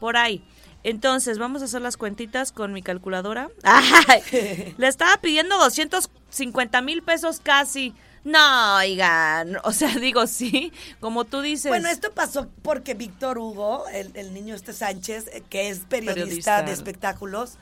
Por 0.00 0.16
ahí. 0.16 0.42
Entonces, 0.84 1.38
vamos 1.38 1.62
a 1.62 1.64
hacer 1.64 1.80
las 1.82 1.96
cuentitas 1.96 2.52
con 2.52 2.72
mi 2.72 2.82
calculadora. 2.82 3.48
¡Ay! 3.62 4.74
Le 4.78 4.86
estaba 4.86 5.16
pidiendo 5.18 5.58
250 5.58 6.80
mil 6.82 7.02
pesos 7.02 7.40
casi. 7.42 7.94
No, 8.22 8.76
oigan. 8.76 9.58
O 9.64 9.72
sea, 9.72 9.88
digo, 10.00 10.26
sí. 10.26 10.72
Como 11.00 11.24
tú 11.24 11.40
dices. 11.40 11.68
Bueno, 11.70 11.88
esto 11.88 12.12
pasó 12.12 12.48
porque 12.62 12.94
Víctor 12.94 13.38
Hugo, 13.38 13.84
el, 13.92 14.10
el 14.14 14.32
niño 14.32 14.54
este 14.54 14.72
Sánchez, 14.72 15.26
eh, 15.32 15.42
que 15.50 15.68
es 15.68 15.80
periodista, 15.80 16.14
Periodista. 16.14 16.62
de 16.62 16.72
espectáculos, 16.72 17.58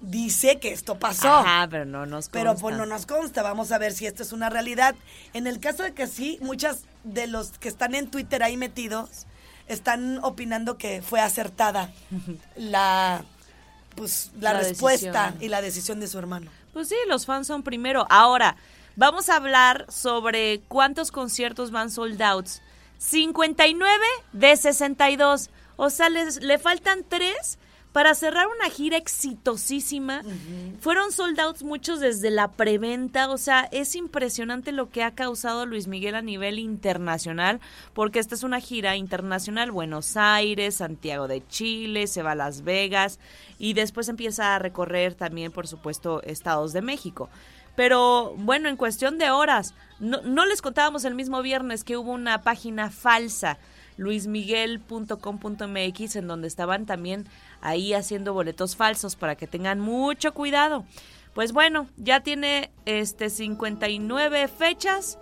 dice 0.00 0.58
que 0.58 0.72
esto 0.72 0.98
pasó. 0.98 1.28
Ajá, 1.32 1.68
pero 1.70 1.84
no 1.84 2.06
nos 2.06 2.28
Pero 2.30 2.50
consta. 2.50 2.62
pues 2.62 2.76
no 2.76 2.86
nos 2.86 3.06
consta, 3.06 3.42
vamos 3.42 3.70
a 3.70 3.78
ver 3.78 3.92
si 3.92 4.06
esto 4.06 4.22
es 4.24 4.32
una 4.32 4.50
realidad. 4.50 4.94
En 5.34 5.46
el 5.46 5.60
caso 5.60 5.82
de 5.84 5.92
que 5.94 6.06
sí, 6.08 6.38
muchas 6.42 6.82
de 7.04 7.26
los 7.28 7.58
que 7.58 7.68
están 7.68 7.94
en 7.94 8.08
Twitter 8.10 8.42
ahí 8.42 8.56
metidos 8.56 9.26
están 9.68 10.18
opinando 10.22 10.76
que 10.78 11.02
fue 11.02 11.20
acertada 11.20 11.90
la 12.56 13.24
pues 13.94 14.30
la, 14.40 14.52
La 14.54 14.60
respuesta 14.60 15.24
decisión. 15.26 15.42
y 15.44 15.48
la 15.48 15.60
decisión 15.62 16.00
de 16.00 16.08
su 16.08 16.18
hermano. 16.18 16.50
Pues 16.72 16.88
sí, 16.88 16.96
los 17.08 17.26
fans 17.26 17.46
son 17.46 17.62
primero. 17.62 18.06
Ahora, 18.08 18.56
vamos 18.96 19.28
a 19.28 19.36
hablar 19.36 19.84
sobre 19.90 20.60
cuántos 20.68 21.10
conciertos 21.12 21.70
van 21.70 21.90
sold 21.90 22.20
outs. 22.22 22.62
59 22.98 23.92
de 24.32 24.56
62. 24.56 25.50
O 25.76 25.90
sea, 25.90 26.08
les, 26.08 26.42
le 26.42 26.58
faltan 26.58 27.04
tres 27.06 27.58
para 27.92 28.14
cerrar 28.14 28.46
una 28.46 28.70
gira 28.70 28.96
exitosísima. 28.96 30.22
Fueron 30.80 31.12
sold 31.12 31.38
outs 31.40 31.62
muchos 31.62 32.00
desde 32.00 32.30
la 32.30 32.48
preventa. 32.48 33.30
O 33.30 33.38
sea, 33.38 33.68
es 33.70 33.94
impresionante 33.94 34.72
lo 34.72 34.88
que 34.88 35.02
ha 35.02 35.10
causado 35.10 35.66
Luis 35.66 35.86
Miguel 35.86 36.14
a 36.14 36.22
nivel 36.22 36.58
internacional, 36.58 37.60
porque 37.92 38.18
esta 38.18 38.34
es 38.34 38.42
una 38.42 38.60
gira 38.60 38.96
internacional. 38.96 39.70
Buenos 39.70 40.16
Aires, 40.16 40.76
Santiago 40.76 41.28
de 41.28 41.46
Chile, 41.46 42.06
se 42.06 42.22
va 42.22 42.32
a 42.32 42.36
Las 42.36 42.62
Vegas 42.62 43.18
y 43.58 43.74
después 43.74 44.08
empieza 44.08 44.54
a 44.54 44.58
recorrer 44.58 45.14
también, 45.14 45.52
por 45.52 45.66
supuesto, 45.66 46.22
estados 46.22 46.72
de 46.72 46.82
México. 46.82 47.28
Pero 47.76 48.34
bueno, 48.36 48.68
en 48.68 48.76
cuestión 48.76 49.18
de 49.18 49.30
horas, 49.30 49.74
no, 49.98 50.20
no 50.22 50.44
les 50.46 50.60
contábamos 50.60 51.04
el 51.04 51.14
mismo 51.14 51.40
viernes 51.42 51.84
que 51.84 51.96
hubo 51.96 52.12
una 52.12 52.42
página 52.42 52.90
falsa, 52.90 53.58
luismiguel.com.mx, 54.02 56.16
en 56.16 56.26
donde 56.26 56.48
estaban 56.48 56.86
también 56.86 57.26
ahí 57.60 57.94
haciendo 57.94 58.32
boletos 58.34 58.76
falsos 58.76 59.16
para 59.16 59.36
que 59.36 59.46
tengan 59.46 59.80
mucho 59.80 60.32
cuidado. 60.34 60.84
Pues 61.34 61.52
bueno, 61.52 61.86
ya 61.96 62.20
tiene 62.22 62.70
este 62.84 63.30
59 63.30 64.48
fechas 64.48 65.18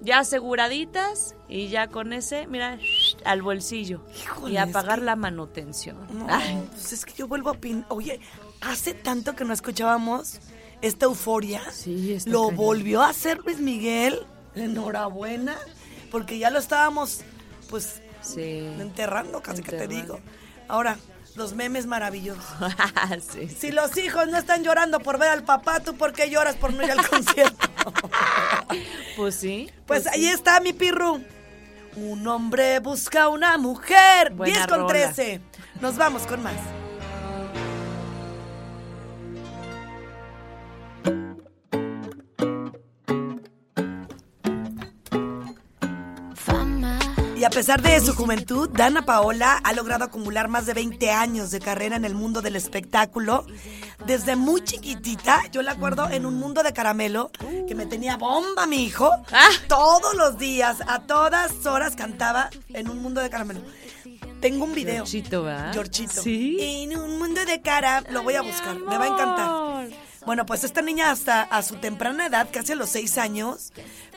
ya 0.00 0.18
aseguraditas 0.18 1.36
y 1.48 1.68
ya 1.68 1.86
con 1.86 2.12
ese, 2.12 2.48
mira, 2.48 2.78
al 3.24 3.42
bolsillo 3.42 4.04
Híjole, 4.20 4.54
y 4.54 4.56
a 4.56 4.64
es 4.64 4.72
pagar 4.72 4.98
que- 4.98 5.04
la 5.04 5.14
manutención. 5.16 5.96
No, 6.12 6.26
Ay, 6.28 6.60
pues 6.72 6.92
es 6.92 7.04
que 7.04 7.12
yo 7.14 7.28
vuelvo 7.28 7.50
a 7.50 7.52
opinar. 7.52 7.86
Oye, 7.88 8.18
hace 8.60 8.92
tanto 8.92 9.36
que 9.36 9.44
no 9.44 9.52
escuchábamos 9.54 10.40
esta 10.82 11.06
euforia. 11.06 11.62
Sí, 11.70 12.12
está 12.12 12.28
Lo 12.28 12.42
cañón. 12.48 12.56
volvió 12.56 13.02
a 13.02 13.10
hacer 13.10 13.38
Luis 13.44 13.60
Miguel. 13.60 14.18
Enhorabuena. 14.56 15.56
Porque 16.10 16.38
ya 16.38 16.50
lo 16.50 16.58
estábamos, 16.58 17.20
pues, 17.70 18.02
sí. 18.24 18.58
enterrando, 18.78 19.42
casi 19.42 19.62
que 19.62 19.72
te 19.72 19.86
digo. 19.86 20.20
Ahora, 20.68 20.96
los 21.36 21.54
memes 21.54 21.86
maravillosos. 21.86 22.44
sí. 23.32 23.48
Si 23.48 23.72
los 23.72 23.96
hijos 23.96 24.28
no 24.28 24.38
están 24.38 24.62
llorando 24.62 25.00
por 25.00 25.18
ver 25.18 25.28
al 25.28 25.44
papá, 25.44 25.80
¿tú 25.80 25.94
por 25.96 26.12
qué 26.12 26.30
lloras 26.30 26.56
por 26.56 26.72
no 26.72 26.82
ir 26.82 26.92
al 26.92 27.06
concierto? 27.08 27.68
Pues 29.16 29.34
sí. 29.34 29.70
Pues 29.86 30.06
ahí 30.06 30.26
está 30.26 30.60
mi 30.60 30.72
pirru. 30.72 31.22
Un 31.96 32.26
hombre 32.26 32.80
busca 32.80 33.28
una 33.28 33.56
mujer. 33.58 34.32
Buena 34.32 34.54
10 34.54 34.66
con 34.66 34.80
rola. 34.80 35.12
13. 35.12 35.40
Nos 35.80 35.96
vamos 35.96 36.22
con 36.26 36.42
más. 36.42 36.56
Pesar 47.54 47.80
de 47.82 48.00
su 48.00 48.16
juventud, 48.16 48.68
Dana 48.68 49.06
Paola 49.06 49.60
ha 49.62 49.72
logrado 49.74 50.02
acumular 50.02 50.48
más 50.48 50.66
de 50.66 50.74
20 50.74 51.12
años 51.12 51.52
de 51.52 51.60
carrera 51.60 51.94
en 51.94 52.04
el 52.04 52.16
mundo 52.16 52.42
del 52.42 52.56
espectáculo. 52.56 53.46
Desde 54.04 54.34
muy 54.34 54.64
chiquitita, 54.64 55.40
yo 55.52 55.62
la 55.62 55.70
acuerdo 55.70 56.10
en 56.10 56.26
un 56.26 56.34
mundo 56.34 56.64
de 56.64 56.72
caramelo 56.72 57.30
que 57.68 57.76
me 57.76 57.86
tenía 57.86 58.16
bomba 58.16 58.66
mi 58.66 58.82
hijo. 58.82 59.08
Ah. 59.30 59.50
Todos 59.68 60.14
los 60.16 60.36
días, 60.36 60.78
a 60.88 61.02
todas 61.02 61.64
horas 61.64 61.94
cantaba 61.94 62.50
en 62.70 62.90
un 62.90 63.00
mundo 63.00 63.20
de 63.20 63.30
caramelo. 63.30 63.60
Tengo 64.40 64.64
un 64.64 64.74
video. 64.74 65.06
Georgito, 65.06 65.44
¿verdad? 65.44 65.72
Georgito. 65.72 66.22
Sí. 66.22 66.56
En 66.60 66.98
un 66.98 67.20
mundo 67.20 67.44
de 67.44 67.62
cara, 67.62 68.02
lo 68.10 68.24
voy 68.24 68.34
a 68.34 68.42
buscar, 68.42 68.76
me 68.80 68.98
va 68.98 69.04
a 69.04 69.08
encantar. 69.08 70.04
Bueno, 70.26 70.46
pues 70.46 70.64
esta 70.64 70.82
niña 70.82 71.10
hasta 71.10 71.42
a 71.42 71.62
su 71.62 71.76
temprana 71.76 72.26
edad, 72.26 72.48
casi 72.50 72.72
a 72.72 72.76
los 72.76 72.90
seis 72.90 73.18
años, 73.18 73.72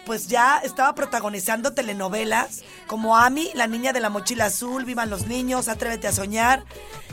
pues 0.07 0.27
ya 0.27 0.59
estaba 0.63 0.95
protagonizando 0.95 1.73
telenovelas 1.73 2.61
como 2.87 3.17
Ami, 3.17 3.51
la 3.53 3.67
niña 3.67 3.91
de 3.93 3.99
la 3.99 4.09
mochila 4.09 4.45
azul, 4.45 4.85
Vivan 4.85 5.09
los 5.09 5.27
niños, 5.27 5.67
Atrévete 5.67 6.07
a 6.07 6.13
soñar. 6.13 6.63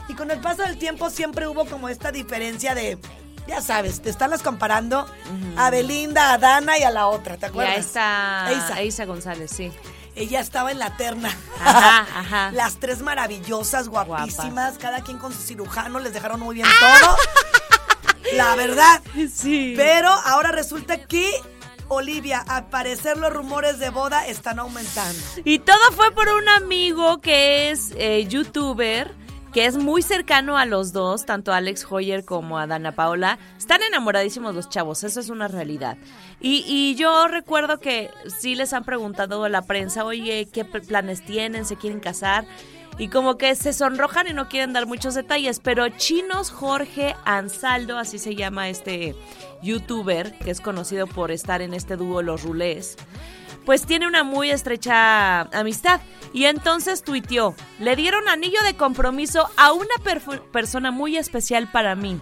Y 0.09 0.15
con 0.15 0.31
el 0.31 0.41
paso 0.41 0.63
del 0.63 0.79
tiempo 0.79 1.11
siempre 1.11 1.49
hubo 1.49 1.67
como 1.67 1.89
esta 1.89 2.13
diferencia 2.13 2.75
de, 2.75 2.97
ya 3.49 3.61
sabes, 3.61 4.01
te 4.01 4.11
estarlas 4.11 4.43
comparando 4.43 5.07
a 5.57 5.71
Belinda, 5.71 6.33
a 6.33 6.39
Dana 6.39 6.79
y 6.79 6.85
a 6.85 6.91
la 6.91 7.09
otra, 7.09 7.37
¿te 7.37 7.47
Y 7.47 7.49
acuerdas? 7.49 7.97
a 7.97 8.51
esta. 8.53 8.81
Eisa 8.81 9.05
González, 9.07 9.51
sí. 9.51 9.73
Ella 10.15 10.39
estaba 10.39 10.71
en 10.71 10.79
la 10.79 10.97
terna. 10.97 11.37
Ajá, 11.61 12.01
ajá. 12.21 12.53
Las 12.53 12.77
tres 12.77 13.01
maravillosas, 13.01 13.89
guapísimas, 13.89 14.79
cada 14.79 15.01
quien 15.01 15.19
con 15.19 15.33
su 15.33 15.43
cirujano, 15.43 15.99
les 15.99 16.13
dejaron 16.13 16.39
muy 16.39 16.55
bien 16.55 16.69
todo. 16.79 17.17
La 18.35 18.55
verdad. 18.57 19.03
Sí. 19.33 19.75
Pero 19.77 20.11
ahora 20.11 20.51
resulta 20.53 20.99
que 21.07 21.31
Olivia, 21.89 22.41
al 22.47 22.67
parecer 22.69 23.17
los 23.19 23.33
rumores 23.33 23.79
de 23.79 23.91
boda 23.91 24.27
están 24.27 24.59
aumentando. 24.59 25.19
Y 25.45 25.59
todo 25.59 25.77
fue 25.93 26.11
por 26.13 26.29
un 26.29 26.49
amigo 26.49 27.21
que 27.21 27.71
es 27.71 27.93
eh, 27.97 28.27
youtuber, 28.27 29.11
que 29.53 29.67
es 29.67 29.77
muy 29.77 30.03
cercano 30.03 30.59
a 30.59 30.67
los 30.67 30.93
dos, 30.93 31.27
tanto 31.27 31.53
a 31.53 31.59
Alex 31.59 31.87
Hoyer 31.89 32.25
como 32.25 32.59
a 32.59 32.67
Dana 32.67 32.93
Paola. 32.93 33.39
Están 33.57 33.83
enamoradísimos 33.83 34.55
los 34.55 34.69
chavos, 34.69 35.05
eso 35.05 35.21
es 35.21 35.29
una 35.31 35.47
realidad. 35.47 35.97
Y, 36.41 36.65
y 36.67 36.97
yo 36.97 37.29
recuerdo 37.29 37.79
que 37.79 38.11
sí 38.41 38.57
les 38.57 38.73
han 38.73 38.83
preguntado 38.85 39.45
a 39.45 39.49
la 39.49 39.63
prensa, 39.63 40.05
oye, 40.05 40.49
¿qué 40.53 40.65
pl- 40.65 40.85
planes 40.85 41.25
tienen? 41.25 41.65
¿Se 41.67 41.77
quieren 41.77 42.01
casar? 42.01 42.47
Y 42.99 43.09
como 43.09 43.37
que 43.37 43.55
se 43.57 43.73
sonrojan 43.73 44.29
y 44.29 44.33
no 44.33 44.49
quieren 44.49 44.73
dar 44.73 44.87
muchos 44.87 45.15
detalles, 45.15 45.59
pero 45.59 45.89
Chinos 45.89 46.51
Jorge 46.51 47.17
Ansaldo, 47.25 47.99
así 47.99 48.19
se 48.19 48.37
llama 48.37 48.69
este 48.69 49.17
youtuber, 49.63 50.39
que 50.39 50.51
es 50.51 50.61
conocido 50.61 51.07
por 51.07 51.33
estar 51.33 51.61
en 51.61 51.75
este 51.75 51.97
dúo 51.97 52.23
Los 52.23 52.43
Rulés, 52.43 52.97
pues 53.65 53.85
tiene 53.87 54.07
una 54.07 54.23
muy 54.23 54.51
estrecha 54.51 55.41
amistad. 55.41 56.01
Y 56.33 56.47
entonces 56.47 57.03
tuiteó, 57.03 57.55
le 57.79 57.97
dieron 57.97 58.29
anillo 58.29 58.59
de 58.65 58.75
compromiso 58.75 59.49
a 59.57 59.73
una 59.73 59.95
persona 60.53 60.91
muy 60.91 61.17
especial 61.17 61.71
para 61.71 61.95
mí. 61.95 62.21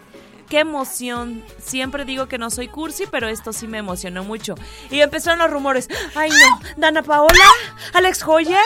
Qué 0.52 0.58
emoción. 0.58 1.42
Siempre 1.64 2.04
digo 2.04 2.28
que 2.28 2.36
no 2.36 2.50
soy 2.50 2.68
cursi, 2.68 3.04
pero 3.10 3.26
esto 3.26 3.54
sí 3.54 3.66
me 3.66 3.78
emocionó 3.78 4.22
mucho. 4.22 4.54
Y 4.90 5.00
empezaron 5.00 5.38
los 5.38 5.50
rumores. 5.50 5.88
Ay, 6.14 6.28
no. 6.28 6.60
Dana 6.76 7.02
Paola, 7.02 7.46
Alex 7.94 8.22
Hoyer. 8.22 8.58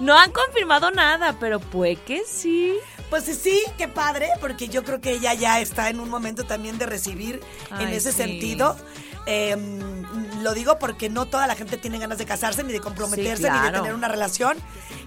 No 0.00 0.18
han 0.18 0.32
confirmado 0.32 0.90
nada, 0.90 1.36
pero 1.38 1.60
puede 1.60 1.96
que 1.96 2.22
sí. 2.26 2.74
Pues 3.10 3.24
sí, 3.24 3.62
qué 3.76 3.88
padre, 3.88 4.30
porque 4.40 4.68
yo 4.68 4.84
creo 4.84 5.02
que 5.02 5.10
ella 5.10 5.34
ya 5.34 5.60
está 5.60 5.90
en 5.90 6.00
un 6.00 6.08
momento 6.08 6.44
también 6.44 6.78
de 6.78 6.86
recibir 6.86 7.42
en 7.78 7.90
ese 7.90 8.12
sí. 8.12 8.16
sentido. 8.22 8.78
Eh, 9.26 9.54
lo 10.40 10.54
digo 10.54 10.78
porque 10.78 11.10
no 11.10 11.26
toda 11.26 11.46
la 11.46 11.56
gente 11.56 11.76
tiene 11.76 11.98
ganas 11.98 12.16
de 12.16 12.24
casarse, 12.24 12.64
ni 12.64 12.72
de 12.72 12.80
comprometerse, 12.80 13.48
Sí, 13.48 13.50
ni 13.50 13.66
de 13.66 13.70
tener 13.70 13.92
una 13.92 14.08
relación. 14.08 14.56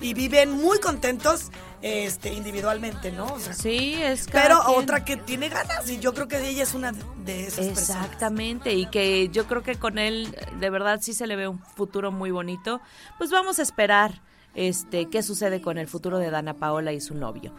Y 0.02 0.14
viven 0.14 0.52
muy 0.52 0.80
contentos 0.80 1.50
este, 1.82 2.34
individualmente, 2.34 3.12
¿no? 3.12 3.26
O 3.26 3.40
sea, 3.40 3.54
Sí, 3.54 3.94
es 3.96 4.28
pero 4.32 4.60
quien. 4.66 4.80
otra 4.80 5.06
que 5.06 5.18
tiene 5.18 5.50
ganas, 5.50 5.90
y 5.90 6.00
yo 6.00 6.14
creo 6.14 6.28
que 6.28 6.48
ella 6.48 6.64
es 6.64 6.74
una 6.74 6.92
de 6.92 7.48
esas 7.48 7.66
personas. 7.68 7.78
Exactamente, 8.06 8.74
y 8.74 8.88
que 8.88 9.30
yo 9.30 9.46
creo 9.48 9.64
que 9.64 9.76
con 9.76 9.98
él 9.98 10.36
de 10.60 10.70
verdad 10.70 11.00
sí 11.02 11.14
se 11.14 11.28
le 11.28 11.36
ve 11.36 11.48
un 11.48 11.60
futuro 11.60 12.12
muy 12.12 12.32
bonito. 12.32 12.82
Pues 13.18 13.30
vamos 13.32 13.60
a 13.60 13.62
esperar 13.62 14.22
este 14.56 15.08
qué 15.10 15.22
sucede 15.22 15.62
con 15.62 15.78
el 15.78 15.88
futuro 15.88 16.18
de 16.18 16.32
Dana 16.32 16.56
Paola 16.56 16.92
y 16.94 17.00
su 17.02 17.14
novio. 17.14 17.54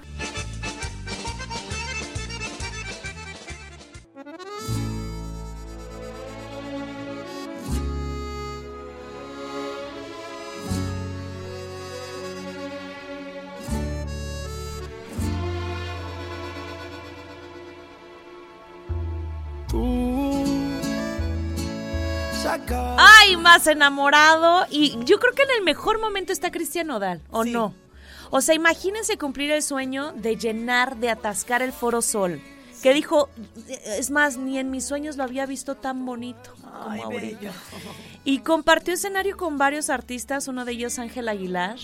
Más 23.39 23.67
enamorado 23.67 24.67
y 24.71 24.99
yo 25.05 25.19
creo 25.19 25.33
que 25.35 25.43
en 25.43 25.51
el 25.59 25.65
mejor 25.65 26.01
momento 26.01 26.33
está 26.33 26.51
Cristian 26.51 26.87
Nodal, 26.89 27.21
¿o 27.31 27.45
Sí. 27.45 27.53
no? 27.53 27.75
O 28.31 28.41
sea, 28.43 28.55
imagínense 28.55 29.17
cumplir 29.17 29.51
el 29.51 29.63
sueño 29.63 30.13
de 30.13 30.37
llenar, 30.37 30.97
de 30.99 31.11
atascar 31.11 31.63
el 31.63 31.73
Foro 31.73 32.03
Sol. 32.03 32.41
Que 32.83 32.95
dijo, 32.95 33.29
es 33.87 34.11
más, 34.11 34.37
ni 34.37 34.59
en 34.59 34.71
mis 34.71 34.85
sueños 34.85 35.17
lo 35.17 35.25
había 35.25 35.47
visto 35.47 35.75
tan 35.75 36.05
bonito 36.07 36.55
como 36.61 36.91
Ay, 36.91 37.01
ahorita. 37.01 37.39
bello. 37.41 37.53
Y 38.25 38.39
compartió 38.41 38.95
escenario 38.95 39.37
con 39.37 39.59
varios 39.59 39.91
artistas, 39.91 40.47
uno 40.47 40.65
de 40.65 40.73
ellos 40.73 40.99
Ángel 41.01 41.29
Aguilar, 41.29 41.77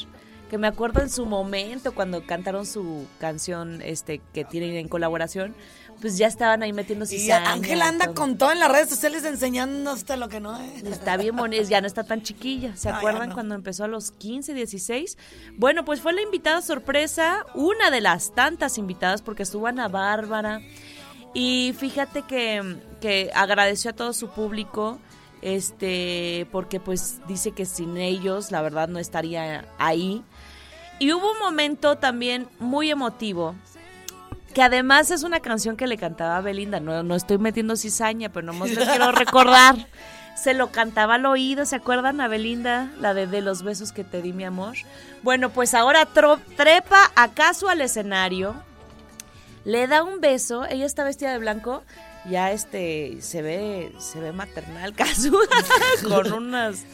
que 0.50 0.58
me 0.58 0.68
acuerdo 0.68 1.00
en 1.00 1.10
su 1.10 1.26
momento 1.26 1.94
cuando 1.94 2.24
cantaron 2.26 2.64
su 2.66 3.06
canción 3.18 3.80
este 3.82 4.20
que 4.32 4.44
tienen 4.44 4.76
en 4.76 4.86
colaboración, 4.88 5.56
pues 6.04 6.18
ya 6.18 6.26
estaban 6.26 6.62
ahí 6.62 6.74
metiendo 6.74 7.06
Y 7.06 7.08
cizaña 7.08 7.52
Ángel 7.52 7.78
y 7.78 7.80
anda 7.80 8.04
todo. 8.04 8.14
con 8.14 8.36
todo 8.36 8.52
en 8.52 8.58
las 8.60 8.70
redes 8.70 8.90
sociales 8.90 9.24
enseñando 9.24 9.90
hasta 9.90 10.18
lo 10.18 10.28
que 10.28 10.38
no 10.38 10.54
es. 10.60 10.82
Está 10.82 11.16
bien 11.16 11.34
bonita, 11.34 11.62
ya 11.62 11.80
no 11.80 11.86
está 11.86 12.04
tan 12.04 12.20
chiquilla. 12.20 12.76
¿Se 12.76 12.90
No, 12.90 12.96
acuerdan 12.96 13.30
no. 13.30 13.34
cuando 13.34 13.54
empezó 13.54 13.84
a 13.84 13.88
los 13.88 14.10
15, 14.12 14.52
16? 14.52 15.16
Bueno, 15.56 15.86
pues 15.86 16.02
fue 16.02 16.12
la 16.12 16.20
invitada 16.20 16.60
sorpresa, 16.60 17.46
una 17.54 17.90
de 17.90 18.02
las 18.02 18.34
tantas 18.34 18.76
invitadas, 18.76 19.22
porque 19.22 19.44
estuvo 19.44 19.66
Ana 19.66 19.88
Bárbara. 19.88 20.60
Y 21.32 21.74
fíjate 21.78 22.20
que, 22.20 22.76
que 23.00 23.30
agradeció 23.34 23.92
a 23.92 23.94
todo 23.94 24.12
su 24.12 24.28
público, 24.28 24.98
este, 25.40 26.46
porque 26.52 26.80
pues 26.80 27.20
dice 27.26 27.52
que 27.52 27.64
sin 27.64 27.96
ellos, 27.96 28.50
la 28.50 28.60
verdad, 28.60 28.88
no 28.88 28.98
estaría 28.98 29.66
ahí. 29.78 30.22
Y 30.98 31.12
hubo 31.14 31.32
un 31.32 31.38
momento 31.38 31.96
también 31.96 32.46
muy 32.58 32.90
emotivo, 32.90 33.54
que 34.54 34.62
además 34.62 35.10
es 35.10 35.22
una 35.24 35.40
canción 35.40 35.76
que 35.76 35.86
le 35.86 35.98
cantaba 35.98 36.38
a 36.38 36.40
Belinda. 36.40 36.80
No, 36.80 37.02
no 37.02 37.14
estoy 37.14 37.38
metiendo 37.38 37.76
cizaña, 37.76 38.30
pero 38.30 38.46
nomás 38.46 38.70
les 38.70 38.88
quiero 38.88 39.12
recordar. 39.12 39.76
Se 40.36 40.52
lo 40.52 40.72
cantaba 40.72 41.14
al 41.14 41.26
oído, 41.26 41.64
¿se 41.64 41.76
acuerdan 41.76 42.20
a 42.20 42.26
Belinda? 42.26 42.90
La 43.00 43.14
de 43.14 43.28
De 43.28 43.40
los 43.40 43.62
besos 43.62 43.92
que 43.92 44.02
te 44.02 44.20
di, 44.20 44.32
mi 44.32 44.44
amor. 44.44 44.74
Bueno, 45.22 45.50
pues 45.50 45.74
ahora 45.74 46.06
trepa 46.06 47.12
acaso 47.14 47.68
al 47.68 47.80
escenario, 47.80 48.54
le 49.64 49.86
da 49.86 50.02
un 50.02 50.20
beso, 50.20 50.66
ella 50.66 50.86
está 50.86 51.04
vestida 51.04 51.30
de 51.30 51.38
blanco, 51.38 51.84
ya 52.28 52.52
este 52.52 53.18
se 53.20 53.42
ve 53.42 53.92
se 53.98 54.18
ve 54.18 54.32
maternal 54.32 54.94
Casu 54.96 55.38
con 56.08 56.32
unas 56.32 56.84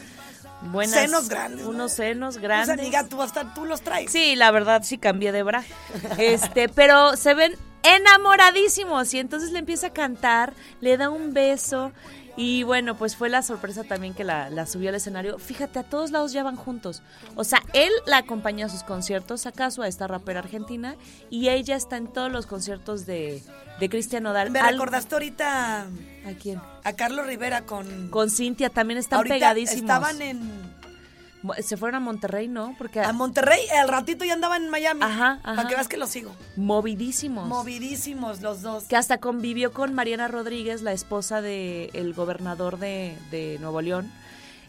buenas 0.63 0.95
Senos 0.99 1.29
grandes, 1.29 1.63
¿no? 1.63 1.69
unos 1.69 1.91
senos 1.93 2.35
Pues, 2.35 2.43
grandes. 2.43 2.79
amiga, 2.79 3.07
tú 3.07 3.21
hasta 3.21 3.53
tú 3.53 3.65
los 3.65 3.81
traes. 3.81 4.11
Sí, 4.11 4.35
la 4.35 4.51
verdad 4.51 4.81
sí 4.83 4.97
cambié 4.97 5.31
de 5.31 5.43
bra. 5.43 5.63
Este, 6.17 6.69
pero 6.69 7.15
se 7.17 7.33
ven 7.33 7.55
enamoradísimos 7.83 9.13
y 9.13 9.19
entonces 9.19 9.51
le 9.51 9.59
empieza 9.59 9.87
a 9.87 9.93
cantar, 9.93 10.53
le 10.81 10.97
da 10.97 11.09
un 11.09 11.33
beso 11.33 11.91
y 12.37 12.63
bueno, 12.63 12.95
pues 12.95 13.15
fue 13.15 13.29
la 13.29 13.41
sorpresa 13.41 13.83
también 13.83 14.13
que 14.13 14.23
la, 14.23 14.49
la 14.49 14.65
subió 14.65 14.89
al 14.89 14.95
escenario. 14.95 15.37
Fíjate, 15.39 15.79
a 15.79 15.83
todos 15.83 16.11
lados 16.11 16.31
ya 16.31 16.43
van 16.43 16.55
juntos. 16.55 17.01
O 17.35 17.43
sea, 17.43 17.61
él 17.73 17.91
la 18.05 18.17
acompaña 18.17 18.65
a 18.65 18.69
sus 18.69 18.83
conciertos, 18.83 19.45
acaso 19.45 19.81
a 19.81 19.87
esta 19.87 20.07
rapera 20.07 20.39
argentina, 20.39 20.95
y 21.29 21.49
ella 21.49 21.75
está 21.75 21.97
en 21.97 22.07
todos 22.07 22.31
los 22.31 22.45
conciertos 22.45 23.05
de, 23.05 23.43
de 23.79 23.89
Cristian 23.89 24.23
Nodal. 24.23 24.51
Me 24.51 24.61
recordaste 24.61 25.15
ahorita 25.15 25.81
¿A 25.81 26.33
quién? 26.41 26.61
a 26.83 26.93
Carlos 26.93 27.25
Rivera 27.27 27.65
con... 27.65 28.09
Con 28.09 28.29
Cintia 28.29 28.69
también 28.69 28.97
están 28.97 29.17
ahorita 29.17 29.35
pegadísimos. 29.35 29.81
Estaban 29.81 30.21
en... 30.21 30.70
Se 31.63 31.77
fueron 31.77 31.95
a 31.95 31.99
Monterrey, 31.99 32.47
¿no? 32.47 32.75
Porque 32.77 32.99
A 32.99 33.13
Monterrey, 33.13 33.59
al 33.69 33.87
ratito 33.87 34.23
ya 34.25 34.33
andaban 34.33 34.63
en 34.63 34.69
Miami. 34.69 35.01
Ajá, 35.03 35.39
ajá. 35.43 35.55
Para 35.55 35.67
que 35.67 35.75
veas 35.75 35.87
que 35.87 35.97
los 35.97 36.09
sigo. 36.09 36.31
movidísimos. 36.55 37.47
Movidísimos 37.47 38.41
los 38.41 38.61
dos. 38.61 38.83
que 38.85 38.95
hasta 38.95 39.17
convivió 39.19 39.73
con 39.73 39.93
Mariana 39.93 40.27
Rodríguez, 40.27 40.81
la 40.81 40.93
esposa 40.93 41.41
del 41.41 41.89
el 41.93 42.13
gobernador 42.13 42.77
de, 42.77 43.17
de 43.31 43.57
Nuevo 43.59 43.81
León, 43.81 44.11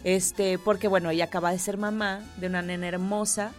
este, 0.05 0.59
porque 0.59 0.89
bueno, 0.89 1.11
ella 1.11 1.25
acaba 1.25 1.53
de 1.53 1.59
ser 1.59 1.77
mamá 1.77 2.21
de 2.37 2.47
una 2.47 2.63
nena 2.63 2.89
hermosa 2.89 3.53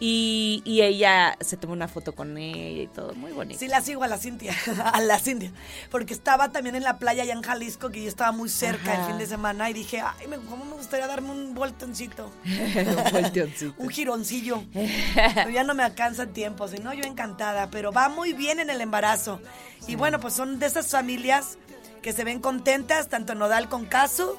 Y, 0.00 0.60
y 0.64 0.82
ella 0.82 1.36
se 1.40 1.56
tomó 1.56 1.72
una 1.72 1.86
foto 1.86 2.14
con 2.14 2.36
ella 2.36 2.82
y 2.82 2.86
todo, 2.88 3.14
muy 3.14 3.30
bonito. 3.32 3.60
Sí, 3.60 3.68
la 3.68 3.80
sigo 3.80 4.02
a 4.02 4.08
la 4.08 4.18
Cintia, 4.18 4.52
a 4.92 5.00
la 5.00 5.18
Cintia, 5.20 5.52
porque 5.90 6.12
estaba 6.12 6.50
también 6.50 6.74
en 6.74 6.82
la 6.82 6.98
playa 6.98 7.22
allá 7.22 7.32
en 7.32 7.42
Jalisco, 7.42 7.90
que 7.90 8.02
yo 8.02 8.08
estaba 8.08 8.32
muy 8.32 8.48
cerca 8.48 8.92
Ajá. 8.92 9.00
el 9.02 9.06
fin 9.08 9.18
de 9.18 9.26
semana, 9.26 9.70
y 9.70 9.72
dije, 9.72 10.00
ay, 10.00 10.26
me- 10.26 10.38
cómo 10.38 10.64
me 10.64 10.72
gustaría 10.74 11.06
darme 11.06 11.30
un 11.30 11.54
voltoncito, 11.54 12.30
Un 12.44 13.12
volteoncito. 13.12 13.74
un 13.78 13.88
gironcillo. 13.88 14.64
Pero 14.72 15.50
ya 15.50 15.62
no 15.62 15.74
me 15.74 15.84
alcanza 15.84 16.24
el 16.24 16.30
tiempo, 16.32 16.66
si 16.68 16.78
no, 16.78 16.92
yo 16.92 17.04
encantada, 17.04 17.70
pero 17.70 17.92
va 17.92 18.08
muy 18.08 18.32
bien 18.32 18.58
en 18.60 18.70
el 18.70 18.80
embarazo. 18.80 19.40
Y 19.86 19.94
bueno, 19.94 20.18
pues 20.18 20.34
son 20.34 20.58
de 20.58 20.66
esas 20.66 20.88
familias 20.90 21.56
que 22.02 22.12
se 22.12 22.24
ven 22.24 22.40
contentas, 22.40 23.08
tanto 23.08 23.34
Nodal 23.34 23.68
con 23.68 23.86
Casu 23.86 24.36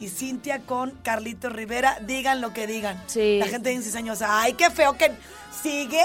y 0.00 0.08
Cintia 0.08 0.60
con 0.60 0.92
Carlito 1.02 1.48
Rivera, 1.48 1.98
digan 2.06 2.40
lo 2.40 2.52
que 2.52 2.66
digan. 2.66 3.02
Sí. 3.06 3.38
La 3.38 3.46
gente 3.46 3.70
bien 3.70 3.82
cizañosa, 3.82 4.40
ay, 4.40 4.54
qué 4.54 4.70
feo 4.70 4.96
que 4.96 5.12
sigue 5.62 6.04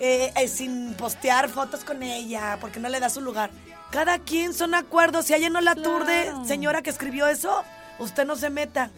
eh, 0.00 0.32
eh, 0.36 0.48
sin 0.48 0.94
postear 0.94 1.48
fotos 1.48 1.84
con 1.84 2.02
ella, 2.02 2.58
porque 2.60 2.78
no 2.80 2.88
le 2.88 3.00
da 3.00 3.10
su 3.10 3.20
lugar. 3.20 3.50
Cada 3.90 4.18
quien 4.18 4.54
son 4.54 4.74
acuerdos, 4.74 5.26
si 5.26 5.34
a 5.34 5.36
ella 5.38 5.50
no 5.50 5.60
la 5.60 5.72
aturde, 5.72 6.24
Claro. 6.24 6.44
señora 6.44 6.82
que 6.82 6.90
escribió 6.90 7.26
eso, 7.26 7.64
usted 7.98 8.24
no 8.26 8.36
se 8.36 8.50
meta. 8.50 8.90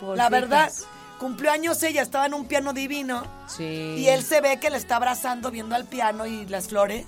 Por 0.00 0.16
La 0.16 0.28
verdad, 0.28 0.72
cumplió 1.20 1.50
años 1.52 1.82
ella, 1.82 2.02
estaba 2.02 2.26
en 2.26 2.34
un 2.34 2.46
piano 2.46 2.72
divino. 2.72 3.22
Sí. 3.46 3.62
Y 3.98 4.08
él 4.08 4.22
se 4.24 4.40
ve 4.40 4.58
que 4.58 4.70
le 4.70 4.78
está 4.78 4.96
abrazando 4.96 5.50
viendo 5.50 5.74
al 5.74 5.84
piano 5.84 6.26
y 6.26 6.46
las 6.46 6.68
flores. 6.68 7.06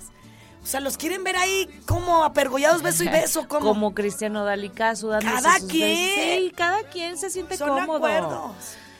O 0.63 0.65
sea, 0.65 0.79
los 0.81 0.97
quieren 0.97 1.23
ver 1.23 1.35
ahí 1.37 1.67
como 1.85 2.23
apergollados 2.23 2.81
beso 2.81 3.03
y 3.03 3.07
beso, 3.07 3.47
como, 3.47 3.65
Como 3.69 3.93
Cristiano 3.95 4.43
Dalicazo 4.45 5.07
dándose 5.07 5.33
Cada 5.41 5.59
sus 5.59 5.69
quien. 5.69 5.87
besos. 5.87 6.43
Sí, 6.43 6.53
cada 6.55 6.83
quien 6.83 7.17
se 7.17 7.29
siente 7.29 7.57
son 7.57 7.69
cómodo. 7.69 7.95
acuerdos. 7.97 8.51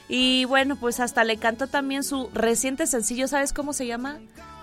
Y 0.08 0.44
bueno, 0.46 0.74
pues 0.76 0.98
hasta 1.00 1.22
le 1.22 1.36
cantó 1.36 1.66
también 1.68 2.02
su 2.02 2.28
reciente 2.32 2.86
sencillo, 2.88 3.28
¿sabes 3.28 3.52
cómo 3.52 3.72
se 3.72 3.86
llama? 3.86 4.18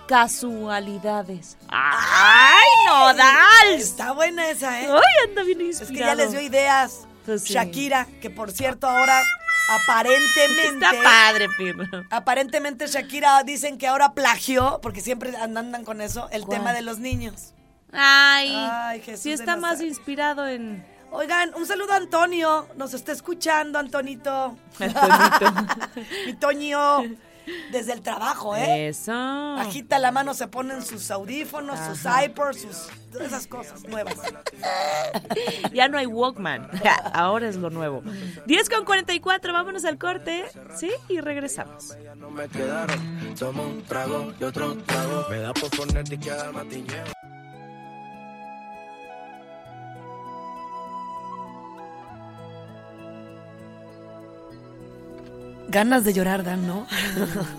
Casualidades. 0.06 1.56
¡Ay, 1.68 2.66
Nodal! 2.86 3.74
Está 3.74 4.12
buena 4.12 4.48
esa, 4.50 4.80
¿eh? 4.82 4.88
¡Ay, 4.90 5.28
anda 5.28 5.42
bien 5.44 5.60
inspirado! 5.60 5.92
Es 5.92 5.98
que 5.98 5.98
ya 5.98 6.14
les 6.14 6.30
dio 6.32 6.40
ideas. 6.40 7.06
Pues 7.24 7.42
sí. 7.42 7.52
Shakira, 7.54 8.06
que 8.20 8.30
por 8.30 8.50
cierto 8.50 8.86
ahora 8.88 9.20
aparentemente 9.68 10.86
Está 10.86 11.02
padre, 11.02 11.46
Pirro. 11.56 11.84
aparentemente 12.10 12.86
Shakira 12.86 13.42
dicen 13.42 13.78
que 13.78 13.86
ahora 13.86 14.12
plagió, 14.12 14.80
porque 14.82 15.00
siempre 15.00 15.36
andan 15.36 15.84
con 15.84 16.00
eso, 16.00 16.28
el 16.30 16.42
¿Cuál? 16.44 16.58
tema 16.58 16.72
de 16.72 16.82
los 16.82 16.98
niños. 16.98 17.54
Ay, 17.92 18.52
Ay, 18.54 19.00
Jesús 19.00 19.22
sí 19.22 19.32
está 19.32 19.56
más 19.56 19.80
inspirado 19.80 20.46
en... 20.46 20.84
Oigan, 21.10 21.54
un 21.54 21.66
saludo 21.66 21.94
a 21.94 21.96
Antonio. 21.96 22.68
Nos 22.76 22.92
está 22.92 23.12
escuchando, 23.12 23.78
Antonito. 23.78 24.56
Antonito. 24.78 26.00
Mi 26.26 26.34
Toño. 26.34 27.02
Desde 27.72 27.92
el 27.92 28.00
trabajo, 28.02 28.56
¿eh? 28.56 28.88
Eso. 28.88 29.12
Agita 29.12 29.98
la 29.98 30.12
mano, 30.12 30.34
se 30.34 30.48
ponen 30.48 30.84
sus 30.84 31.10
audífonos, 31.10 31.78
sus 31.78 32.04
iPods, 32.24 32.62
sus 32.62 32.88
todas 33.10 33.28
esas 33.28 33.46
cosas 33.46 33.84
nuevas. 33.84 34.14
Ya 35.72 35.88
no 35.88 35.98
hay 35.98 36.06
Walkman. 36.06 36.68
Ahora 37.12 37.48
es 37.48 37.56
lo 37.56 37.70
nuevo. 37.70 38.02
10 38.46 38.68
con 38.68 38.84
44, 38.84 39.52
vámonos 39.52 39.84
al 39.84 39.98
corte. 39.98 40.44
Sí, 40.76 40.90
y 41.08 41.20
regresamos. 41.20 41.96
No 42.16 42.30
me 42.30 42.48
quedaron, 42.48 43.34
tomo 43.38 43.64
un 43.64 43.82
trago 43.82 44.32
y 44.38 44.44
otro 44.44 44.76
trago. 44.78 45.26
Me 45.30 45.38
da 45.38 45.52
por 45.52 45.70
ponerte 45.70 46.14
y 46.14 46.18
quedar 46.18 46.52
Ganas 55.68 56.04
de 56.04 56.14
llorar 56.14 56.44
dan, 56.44 56.66
¿no? 56.66 56.86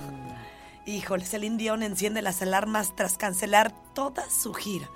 Híjole, 0.86 1.26
Celine 1.26 1.58
Dion 1.58 1.84
enciende 1.84 2.24
las 2.24 2.42
alarmas 2.42 2.96
tras 2.96 3.18
cancelar 3.18 3.72
toda 3.94 4.28
su 4.32 4.54
gira. 4.54 4.90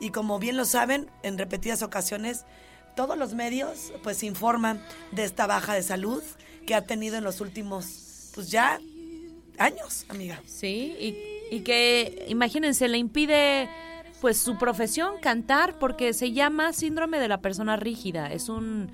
Y 0.00 0.10
como 0.10 0.38
bien 0.38 0.56
lo 0.56 0.64
saben, 0.64 1.10
en 1.22 1.36
repetidas 1.36 1.82
ocasiones, 1.82 2.46
todos 2.94 3.18
los 3.18 3.34
medios 3.34 3.92
pues 4.02 4.22
informan 4.22 4.82
de 5.12 5.24
esta 5.24 5.46
baja 5.46 5.74
de 5.74 5.82
salud 5.82 6.22
que 6.66 6.74
ha 6.74 6.86
tenido 6.86 7.16
en 7.16 7.24
los 7.24 7.42
últimos, 7.42 8.30
pues 8.34 8.50
ya, 8.50 8.80
años, 9.58 10.06
amiga. 10.08 10.40
Sí, 10.46 10.96
y, 10.98 11.54
y 11.54 11.60
que, 11.60 12.24
imagínense, 12.28 12.88
le 12.88 12.96
impide 12.96 13.68
pues 14.22 14.38
su 14.38 14.56
profesión 14.56 15.20
cantar 15.20 15.78
porque 15.78 16.14
se 16.14 16.32
llama 16.32 16.72
síndrome 16.72 17.20
de 17.20 17.28
la 17.28 17.42
persona 17.42 17.76
rígida. 17.76 18.32
Es 18.32 18.48
un, 18.48 18.90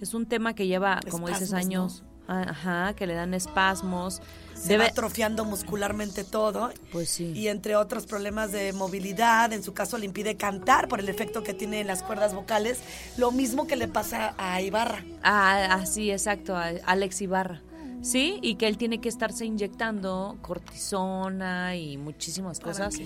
es 0.00 0.14
un 0.14 0.24
tema 0.24 0.54
que 0.54 0.66
lleva, 0.66 1.00
como 1.10 1.28
dices, 1.28 1.52
Espasmos, 1.52 1.66
años. 1.66 2.04
Ajá, 2.28 2.94
que 2.94 3.06
le 3.06 3.14
dan 3.14 3.34
espasmos. 3.34 4.22
Se 4.54 4.68
Debe- 4.74 4.84
va 4.84 4.86
atrofiando 4.90 5.44
muscularmente 5.44 6.22
todo. 6.24 6.72
Pues 6.92 7.10
sí. 7.10 7.32
Y 7.34 7.48
entre 7.48 7.74
otros 7.76 8.06
problemas 8.06 8.52
de 8.52 8.72
movilidad, 8.72 9.52
en 9.52 9.62
su 9.62 9.74
caso 9.74 9.98
le 9.98 10.06
impide 10.06 10.36
cantar 10.36 10.86
por 10.88 11.00
el 11.00 11.08
efecto 11.08 11.42
que 11.42 11.52
tiene 11.52 11.80
en 11.80 11.86
las 11.88 12.02
cuerdas 12.02 12.32
vocales, 12.34 12.78
lo 13.16 13.32
mismo 13.32 13.66
que 13.66 13.74
le 13.76 13.88
pasa 13.88 14.34
a 14.38 14.60
Ibarra. 14.60 15.04
Ah, 15.22 15.66
ah, 15.70 15.86
sí, 15.86 16.10
exacto, 16.12 16.56
a 16.56 16.66
Alex 16.86 17.20
Ibarra. 17.22 17.60
Sí, 18.02 18.38
y 18.42 18.56
que 18.56 18.66
él 18.66 18.78
tiene 18.78 19.00
que 19.00 19.08
estarse 19.08 19.44
inyectando 19.44 20.36
cortisona 20.42 21.76
y 21.76 21.96
muchísimas 21.96 22.58
cosas 22.60 22.96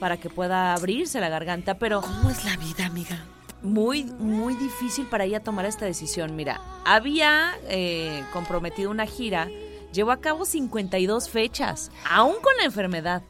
para 0.00 0.16
que 0.18 0.30
pueda 0.30 0.72
abrirse 0.74 1.20
la 1.20 1.28
garganta, 1.28 1.74
pero 1.78 2.00
¿Cómo 2.00 2.30
es 2.30 2.44
la 2.44 2.56
vida, 2.56 2.86
amiga? 2.86 3.24
Muy, 3.62 4.04
muy 4.04 4.54
difícil 4.54 5.06
para 5.06 5.24
ella 5.24 5.40
tomar 5.40 5.64
esta 5.64 5.84
decisión. 5.84 6.36
Mira, 6.36 6.60
había 6.84 7.52
eh, 7.68 8.24
comprometido 8.32 8.90
una 8.90 9.06
gira, 9.06 9.48
llevó 9.92 10.10
a 10.12 10.20
cabo 10.20 10.44
52 10.44 11.28
fechas, 11.28 11.90
aún 12.08 12.36
con 12.42 12.56
la 12.58 12.64
enfermedad. 12.64 13.22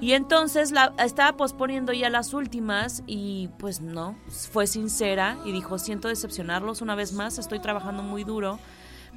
Y 0.00 0.12
entonces 0.12 0.72
la 0.72 0.92
estaba 0.98 1.36
posponiendo 1.36 1.92
ya 1.92 2.10
las 2.10 2.34
últimas 2.34 3.02
y 3.06 3.48
pues 3.58 3.80
no, 3.80 4.14
fue 4.28 4.66
sincera 4.66 5.38
y 5.44 5.52
dijo, 5.52 5.78
siento 5.78 6.08
decepcionarlos 6.08 6.82
una 6.82 6.94
vez 6.94 7.12
más, 7.12 7.38
estoy 7.38 7.60
trabajando 7.60 8.02
muy 8.02 8.22
duro, 8.22 8.58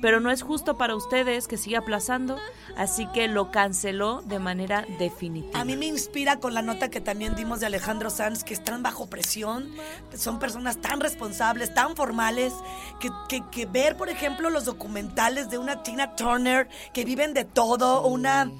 pero 0.01 0.19
no 0.19 0.31
es 0.31 0.41
justo 0.41 0.77
para 0.77 0.95
ustedes 0.95 1.47
que 1.47 1.57
siga 1.57 1.79
aplazando, 1.79 2.37
así 2.77 3.05
que 3.13 3.27
lo 3.27 3.51
canceló 3.51 4.21
de 4.23 4.39
manera 4.39 4.85
definitiva. 4.97 5.59
A 5.59 5.65
mí 5.65 5.75
me 5.75 5.85
inspira 5.87 6.39
con 6.39 6.53
la 6.53 6.61
nota 6.61 6.89
que 6.89 7.01
también 7.01 7.35
dimos 7.35 7.59
de 7.59 7.65
Alejandro 7.65 8.09
Sanz, 8.09 8.43
que 8.43 8.53
están 8.53 8.81
bajo 8.83 9.07
presión, 9.07 9.69
son 10.15 10.39
personas 10.39 10.79
tan 10.79 10.99
responsables, 10.99 11.73
tan 11.73 11.95
formales, 11.95 12.53
que, 12.99 13.09
que- 13.27 13.43
que 13.51 13.65
ver, 13.65 13.97
por 13.97 14.09
ejemplo, 14.09 14.49
los 14.49 14.65
documentales 14.65 15.49
de 15.49 15.57
una 15.57 15.83
Tina 15.83 16.15
Turner, 16.15 16.69
que 16.93 17.03
viven 17.05 17.33
de 17.33 17.45
todo, 17.45 18.05
una 18.07 18.51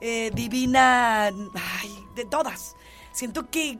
eh, 0.00 0.30
divina, 0.34 1.26
ay, 1.26 1.90
de 2.14 2.24
todas. 2.24 2.74
Siento 3.12 3.48
que 3.50 3.78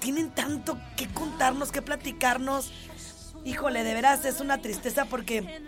tienen 0.00 0.30
tanto 0.30 0.78
que 0.96 1.06
contarnos, 1.08 1.70
que 1.72 1.80
platicarnos. 1.82 2.72
Híjole, 3.44 3.84
de 3.84 3.94
veras 3.94 4.24
es 4.24 4.40
una 4.40 4.58
tristeza 4.60 5.04
porque 5.04 5.62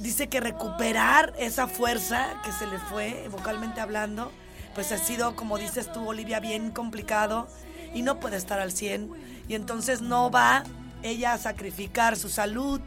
dice 0.00 0.28
que 0.28 0.40
recuperar 0.40 1.34
esa 1.38 1.66
fuerza 1.66 2.40
que 2.44 2.52
se 2.52 2.66
le 2.66 2.78
fue 2.78 3.28
vocalmente 3.30 3.80
hablando, 3.80 4.32
pues 4.74 4.92
ha 4.92 4.98
sido, 4.98 5.34
como 5.36 5.58
dices 5.58 5.92
tú, 5.92 6.08
Olivia, 6.08 6.40
bien 6.40 6.70
complicado 6.70 7.48
y 7.94 8.02
no 8.02 8.20
puede 8.20 8.36
estar 8.36 8.60
al 8.60 8.72
100. 8.72 9.10
Y 9.48 9.54
entonces 9.54 10.00
no 10.00 10.30
va 10.30 10.64
ella 11.02 11.32
a 11.32 11.38
sacrificar 11.38 12.16
su 12.16 12.28
salud 12.28 12.80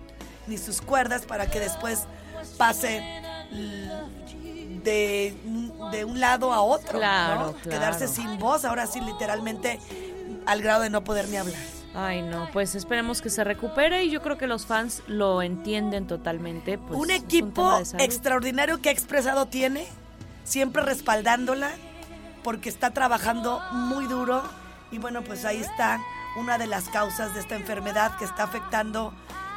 ni 0.47 0.58
sus 0.58 0.82
cuerdas 0.82 1.24
para 1.24 1.50
que 1.50 1.60
después 1.60 2.04
pase 2.58 3.04
de, 4.84 5.36
de 5.91 6.06
un 6.06 6.19
lado 6.19 6.54
a 6.54 6.62
otro. 6.62 7.00
Claro, 7.00 7.36
¿no? 7.36 7.54
claro. 7.54 7.69
Quedarse 7.69 8.08
sin 8.08 8.39
voz, 8.39 8.65
ahora 8.65 8.88
sí, 8.88 9.02
literalmente 9.02 9.80
al 10.45 10.62
grado 10.62 10.84
de 10.84 10.89
no 10.89 11.04
poder 11.04 11.28
ni 11.30 11.38
hablar. 11.38 11.81
Ay, 11.94 12.22
no, 12.22 12.48
pues 12.54 12.76
esperemos 12.76 13.22
que 13.22 13.30
se 13.30 13.44
recupere 13.44 14.06
y 14.06 14.12
yo 14.12 14.22
creo 14.22 14.38
que 14.38 14.48
los 14.48 14.66
fans 14.66 15.04
lo 15.08 15.42
entienden 15.42 16.08
totalmente. 16.08 16.78
Pues, 16.78 16.98
un 17.00 17.12
equipo 17.12 17.82
extraordinario 18.00 18.82
que 18.82 18.90
ha 18.90 18.92
expresado 18.94 19.48
tiene, 19.48 19.86
siempre 20.46 20.84
respaldándola, 20.84 21.72
porque 22.44 22.70
está 22.70 22.92
trabajando 22.92 23.62
muy 23.72 24.06
duro. 24.06 24.42
Y 24.92 25.00
bueno, 25.00 25.22
pues 25.22 25.44
ahí 25.44 25.58
está 25.58 26.00
una 26.38 26.58
de 26.58 26.68
las 26.68 26.88
causas 26.90 27.34
de 27.34 27.42
esta 27.42 27.56
enfermedad 27.56 28.18
que 28.18 28.26
está 28.26 28.44
afectando 28.44 29.14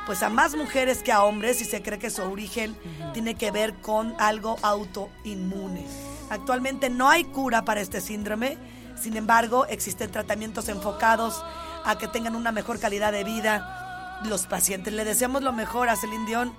pues 0.07 0.23
a 0.23 0.29
más 0.29 0.55
mujeres 0.55 1.03
que 1.03 1.13
a 1.13 1.23
hombres 1.23 1.63
y 1.63 1.65
se 1.65 1.83
cree 1.83 1.99
que 1.99 2.11
su 2.11 2.23
origen 2.23 2.77
tiene 3.15 3.37
que 3.37 3.51
ver 3.51 3.75
con 3.75 4.15
algo 4.19 4.57
autoinmune. 4.63 5.87
Actualmente 6.31 6.91
no 6.91 7.09
hay 7.09 7.25
cura 7.25 7.65
para 7.65 7.81
este 7.81 8.01
síndrome, 8.01 8.59
sin 9.01 9.17
embargo 9.17 9.67
existen 9.67 10.11
tratamientos 10.11 10.69
enfocados 10.69 11.43
a 11.85 11.97
que 11.99 12.09
tengan 12.09 12.35
una 12.37 12.53
mejor 12.53 12.79
calidad 12.81 13.13
de 13.13 13.25
vida 13.25 14.21
los 14.25 14.47
pacientes. 14.47 14.93
Le 14.93 15.05
deseamos 15.05 15.43
lo 15.43 15.53
mejor 15.53 15.89
a 15.89 15.97
Celine 15.97 16.27
Dion, 16.27 16.55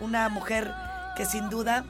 una 0.00 0.28
mujer 0.28 0.72
que 1.16 1.24
sin 1.24 1.50
duda 1.50 1.84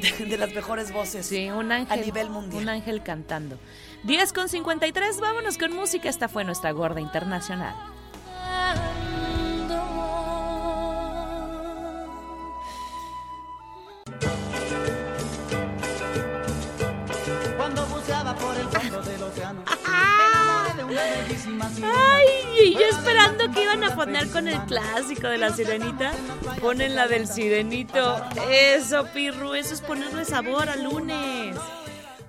de, 0.00 0.26
de 0.26 0.36
las 0.38 0.52
mejores 0.52 0.92
voces 0.92 1.26
Sí, 1.26 1.48
un 1.50 1.72
ángel. 1.72 1.98
a 1.98 2.02
nivel 2.04 2.28
mundial. 2.30 2.62
Un 2.62 2.68
ángel 2.68 3.02
cantando. 3.02 3.58
10 4.02 4.32
con 4.32 4.48
53, 4.48 5.20
vámonos 5.20 5.56
con 5.58 5.72
música. 5.74 6.08
Esta 6.08 6.28
fue 6.28 6.44
nuestra 6.44 6.70
gorda 6.72 7.00
internacional. 7.00 7.74
Y 22.62 22.72
yo 22.74 22.80
esperando 22.86 23.50
que 23.52 23.62
iban 23.62 23.84
a 23.84 23.94
poner 23.94 24.28
con 24.30 24.48
el 24.48 24.58
clásico 24.64 25.28
de 25.28 25.38
la 25.38 25.52
sirenita. 25.54 26.12
Ponen 26.60 26.94
la 26.94 27.06
del 27.08 27.28
sirenito. 27.28 28.22
Eso, 28.50 29.06
Pirru, 29.12 29.54
eso 29.54 29.74
es 29.74 29.80
ponerle 29.80 30.24
sabor 30.24 30.68
al 30.68 30.82
lunes. 30.84 31.56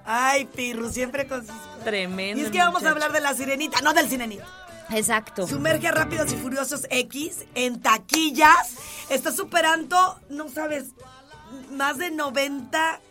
Ay, 0.06 0.46
Pirru, 0.46 0.90
siempre 0.90 1.28
con 1.28 1.46
sus... 1.46 1.56
Tremendo. 1.84 2.42
Y 2.42 2.46
es 2.46 2.52
que 2.52 2.60
vamos 2.60 2.84
a 2.84 2.90
hablar 2.92 3.12
de 3.14 3.22
la 3.22 3.34
sirenita, 3.34 3.82
no 3.82 3.94
del 3.94 4.10
sirenito. 4.10 4.44
Exacto. 4.90 5.48
Sumerge 5.48 5.88
a 5.88 5.92
Rápidos 5.92 6.32
y 6.32 6.38
Furiosos 6.38 6.88
X 6.90 7.46
en 7.56 7.82
taquillas. 7.82 8.76
Está 9.10 9.32
superando, 9.32 10.20
no 10.30 10.50
sabes, 10.50 10.88
más 11.72 11.98
de 11.98 12.12
90 12.12 13.02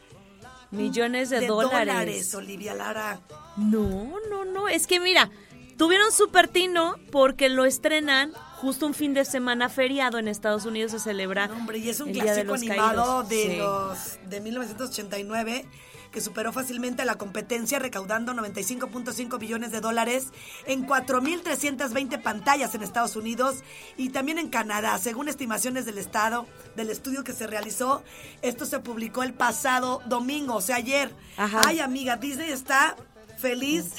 Millones 0.70 1.30
de, 1.30 1.40
de 1.40 1.46
dólares. 1.46 1.86
dólares, 1.86 2.34
Olivia 2.34 2.74
Lara. 2.74 3.20
No, 3.56 4.14
no, 4.28 4.44
no. 4.44 4.68
Es 4.68 4.86
que 4.86 5.00
mira, 5.00 5.30
tuvieron 5.76 6.10
super 6.12 6.48
tino 6.48 6.96
porque 7.10 7.48
lo 7.48 7.64
estrenan 7.64 8.32
justo 8.56 8.86
un 8.86 8.94
fin 8.94 9.12
de 9.14 9.24
semana 9.24 9.68
feriado 9.68 10.18
en 10.18 10.28
Estados 10.28 10.64
Unidos 10.64 10.92
se 10.92 10.98
celebra. 10.98 11.46
No, 11.48 11.56
hombre, 11.56 11.78
y 11.78 11.88
es 11.90 12.00
un 12.00 12.12
de 12.12 12.20
clásico 12.20 12.52
los 12.52 12.60
animado 12.62 13.04
Caídos. 13.04 13.28
de 13.28 13.42
Sí. 13.42 13.56
los 13.58 14.30
de 14.30 14.40
1989 14.40 15.66
que 16.12 16.20
superó 16.22 16.50
fácilmente 16.50 17.04
la 17.04 17.16
competencia 17.16 17.78
recaudando 17.78 18.32
95.5 18.32 19.38
billones 19.38 19.70
de 19.70 19.82
dólares 19.82 20.28
en 20.64 20.86
4.320 20.86 22.22
pantallas 22.22 22.74
en 22.74 22.82
Estados 22.82 23.16
Unidos 23.16 23.56
y 23.98 24.08
también 24.08 24.38
en 24.38 24.48
Canadá. 24.48 24.96
Según 24.98 25.28
estimaciones 25.28 25.84
del 25.84 25.98
Estado, 25.98 26.46
del 26.74 26.88
estudio 26.88 27.22
que 27.22 27.34
se 27.34 27.46
realizó, 27.46 28.02
esto 28.40 28.64
se 28.64 28.78
publicó 28.78 29.24
el 29.24 29.34
pasado 29.34 30.00
domingo, 30.06 30.54
o 30.54 30.60
sea, 30.62 30.76
ayer. 30.76 31.12
Ajá. 31.36 31.60
Ay, 31.66 31.80
amiga, 31.80 32.16
Disney 32.16 32.50
está 32.50 32.96
feliz. 33.36 33.94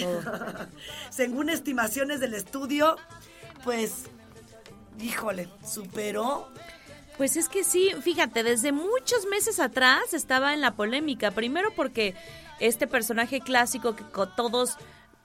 Según 1.09 1.49
estimaciones 1.49 2.19
del 2.19 2.33
estudio, 2.33 2.97
pues, 3.63 4.05
híjole, 4.99 5.49
superó 5.65 6.47
Pues 7.17 7.37
es 7.37 7.49
que 7.49 7.63
sí, 7.63 7.91
fíjate, 8.01 8.43
desde 8.43 8.71
muchos 8.71 9.25
meses 9.29 9.59
atrás 9.59 10.13
estaba 10.13 10.53
en 10.53 10.61
la 10.61 10.75
polémica. 10.75 11.31
Primero 11.31 11.71
porque 11.75 12.15
este 12.59 12.87
personaje 12.87 13.41
clásico 13.41 13.95
que 13.95 14.03
todos 14.35 14.77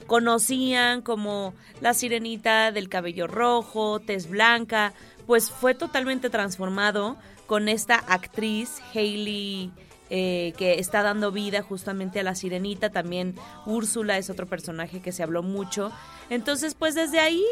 conocían 0.06 1.02
como 1.02 1.54
la 1.80 1.94
sirenita 1.94 2.72
del 2.72 2.88
cabello 2.88 3.26
rojo, 3.26 4.00
tez 4.00 4.28
blanca, 4.28 4.92
pues 5.26 5.50
fue 5.50 5.74
totalmente 5.74 6.30
transformado 6.30 7.16
con 7.46 7.68
esta 7.68 7.96
actriz 7.96 8.80
Hailey 8.94 9.70
eh, 10.14 10.52
que 10.58 10.74
está 10.78 11.02
dando 11.02 11.32
vida 11.32 11.62
justamente 11.62 12.20
a 12.20 12.22
la 12.22 12.34
sirenita. 12.34 12.90
También 12.90 13.34
Úrsula 13.64 14.18
es 14.18 14.28
otro 14.28 14.46
personaje 14.46 15.00
que 15.00 15.10
se 15.10 15.22
habló 15.22 15.42
mucho. 15.42 15.90
Entonces, 16.28 16.74
pues 16.74 16.94
desde 16.94 17.18
ahí 17.18 17.42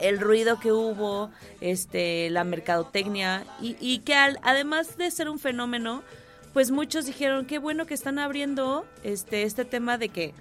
el 0.00 0.18
ruido 0.18 0.58
que 0.58 0.72
hubo, 0.72 1.30
este, 1.60 2.28
la 2.30 2.42
mercadotecnia 2.42 3.44
y, 3.62 3.76
y 3.80 4.00
que 4.00 4.14
al- 4.14 4.40
además 4.42 4.96
de 4.96 5.08
ser 5.12 5.28
un 5.28 5.38
fenómeno, 5.38 6.02
pues 6.52 6.72
muchos 6.72 7.06
dijeron 7.06 7.46
qué 7.46 7.58
bueno 7.58 7.86
que 7.86 7.94
están 7.94 8.18
abriendo 8.18 8.84
este, 9.04 9.44
este 9.44 9.64
tema 9.64 9.96
de 9.96 10.08
que 10.08 10.34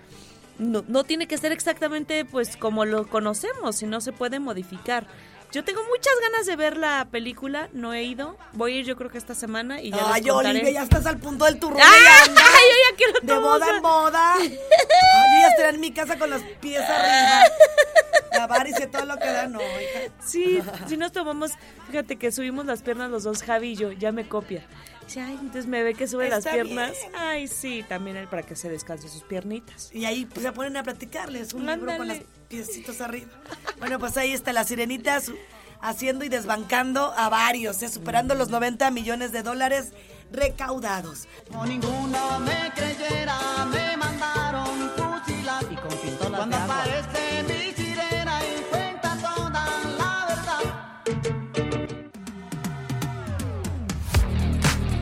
no, 0.57 0.83
no 0.87 1.03
tiene 1.03 1.27
que 1.27 1.37
ser 1.37 1.51
exactamente 1.51 2.25
pues 2.25 2.57
como 2.57 2.85
lo 2.85 3.07
conocemos, 3.07 3.75
sino 3.75 4.01
se 4.01 4.13
puede 4.13 4.39
modificar. 4.39 5.05
Yo 5.51 5.63
tengo 5.63 5.81
muchas 5.85 6.13
ganas 6.21 6.45
de 6.45 6.55
ver 6.57 6.75
la 6.77 7.07
película, 7.09 7.69
no 7.71 7.93
he 7.93 8.03
ido, 8.03 8.37
voy 8.53 8.73
a 8.73 8.79
ir 8.79 8.85
yo 8.85 8.97
creo 8.97 9.09
que 9.09 9.17
esta 9.17 9.33
semana 9.33 9.81
y 9.81 9.91
ya 9.91 10.11
Ay, 10.13 10.21
les 10.21 10.31
contaré. 10.33 10.59
Olivia, 10.59 10.71
ya 10.73 10.83
estás 10.83 11.05
al 11.05 11.17
punto 11.19 11.45
del 11.45 11.57
turrón. 11.57 11.79
¡Ah! 11.81 12.23
andas 12.25 12.43
Yo 12.43 12.75
ya 12.91 12.95
quiero 12.97 13.19
De 13.21 13.37
boda 13.39 13.65
sea. 13.65 13.75
en 13.77 13.81
boda. 13.81 14.33
Ay, 14.39 14.49
yo 14.49 15.41
ya 15.41 15.47
estoy 15.49 15.65
en 15.75 15.79
mi 15.79 15.91
casa 15.93 16.19
con 16.19 16.29
los 16.29 16.41
pies 16.59 16.81
arriba. 16.81 17.43
La 18.33 18.45
varice 18.47 18.83
y 18.83 18.87
todo 18.87 19.05
lo 19.05 19.15
que 19.17 19.25
da, 19.25 19.47
no, 19.47 19.61
hija. 19.61 20.11
Sí, 20.23 20.59
si 20.87 20.97
nos 20.97 21.11
tomamos, 21.13 21.51
fíjate 21.89 22.17
que 22.17 22.31
subimos 22.31 22.65
las 22.65 22.81
piernas 22.81 23.09
los 23.09 23.23
dos, 23.23 23.41
Javi 23.41 23.69
y 23.71 23.75
yo, 23.75 23.91
ya 23.93 24.11
me 24.11 24.27
copia. 24.27 24.63
Dice, 25.07 25.21
ay, 25.21 25.33
entonces 25.41 25.65
me 25.67 25.83
ve 25.83 25.93
que 25.93 26.07
sube 26.07 26.29
las 26.29 26.45
piernas. 26.45 26.91
bien. 26.91 27.11
Ay, 27.15 27.47
sí, 27.47 27.83
también 27.87 28.17
él 28.17 28.27
para 28.27 28.43
que 28.43 28.55
se 28.55 28.69
descanse 28.69 29.07
sus 29.09 29.23
piernitas. 29.23 29.89
Y 29.93 30.05
ahí 30.05 30.25
pues, 30.25 30.45
se 30.45 30.51
ponen 30.51 30.77
a 30.77 30.83
platicarles 30.83 31.53
un 31.53 31.65
libro 31.65 31.97
con 31.97 32.07
los 32.07 32.17
Ándale. 32.17 32.25
piecitos 32.49 33.01
arriba. 33.01 33.31
Bueno, 33.79 33.99
pues 33.99 34.17
ahí 34.17 34.33
está 34.33 34.53
la 34.53 34.63
sirenita 34.63 35.19
haciendo 35.81 36.25
y 36.25 36.29
desbancando 36.29 37.13
a 37.15 37.29
varios, 37.29 37.81
¿eh? 37.83 37.89
superando 37.89 38.35
los 38.35 38.49
90 38.49 38.91
millones 38.91 39.31
de 39.31 39.43
dólares 39.43 39.93
recaudados. 40.31 41.27
Como 41.49 41.65
ninguno 41.65 42.39
me 42.39 42.71
creyera, 42.75 43.65
me 43.71 43.95
mandaron 43.97 44.36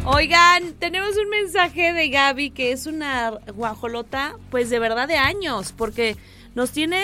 Oigan, 0.07 0.73
tenemos 0.79 1.17
un 1.17 1.29
mensaje 1.29 1.91
de 1.93 2.09
Gaby 2.09 2.51
que 2.51 2.71
es 2.71 2.85
una 2.85 3.31
guajolota, 3.55 4.35
pues 4.51 4.69
de 4.69 4.77
verdad 4.79 5.07
de 5.07 5.17
años, 5.17 5.73
porque 5.75 6.15
nos 6.53 6.71
tiene 6.71 7.01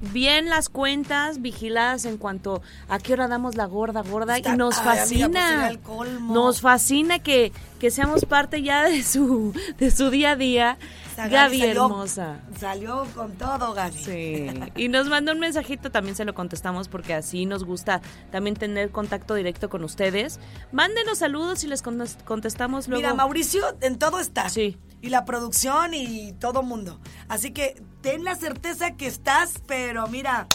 bien 0.00 0.48
las 0.48 0.68
cuentas 0.68 1.42
vigiladas 1.42 2.04
en 2.06 2.16
cuanto 2.16 2.62
a 2.88 2.98
qué 3.00 3.12
hora 3.12 3.28
damos 3.28 3.56
la 3.56 3.66
gorda 3.66 4.02
gorda 4.02 4.36
Está- 4.38 4.54
y 4.54 4.56
nos 4.56 4.78
ay, 4.78 4.98
amiga, 5.00 5.28
pues 5.28 5.78
fascina. 5.78 6.20
nos 6.32 6.60
fascina 6.60 7.18
que, 7.18 7.52
que 7.80 7.90
seamos 7.90 8.24
parte 8.24 8.62
ya 8.62 8.84
de 8.84 9.02
su 9.02 9.52
de 9.78 9.90
su 9.90 10.08
día 10.10 10.30
a 10.32 10.36
día. 10.36 10.78
Esa 11.26 11.28
Gaby 11.28 11.58
salió- 11.60 11.84
hermosa. 11.84 12.40
Salió 12.58 13.04
con 13.14 13.32
todo, 13.32 13.72
Gaby. 13.74 13.98
Sí, 13.98 14.46
y 14.76 14.88
nos 14.88 15.08
mandó 15.08 15.32
un 15.32 15.40
mensajito, 15.40 15.90
también 15.90 16.14
se 16.16 16.24
lo 16.24 16.34
contestamos 16.34 16.88
porque 16.88 17.14
así 17.14 17.46
nos 17.46 17.64
gusta 17.64 18.00
también 18.30 18.56
tener 18.56 18.90
contacto 18.90 19.34
directo 19.34 19.68
con 19.68 19.84
ustedes. 19.84 20.38
Mándenos 20.72 21.18
saludos 21.18 21.64
y 21.64 21.68
les 21.68 21.82
contes- 21.82 22.16
contestamos 22.24 22.88
luego. 22.88 23.02
Mira, 23.02 23.14
Mauricio 23.14 23.62
en 23.80 23.98
todo 23.98 24.20
está. 24.20 24.48
Sí. 24.48 24.78
Y 25.00 25.10
la 25.10 25.24
producción 25.24 25.94
y 25.94 26.32
todo 26.34 26.62
mundo. 26.62 26.98
Así 27.28 27.52
que 27.52 27.80
ten 28.00 28.24
la 28.24 28.34
certeza 28.34 28.96
que 28.96 29.06
estás, 29.06 29.54
pero 29.66 30.06
mira, 30.08 30.48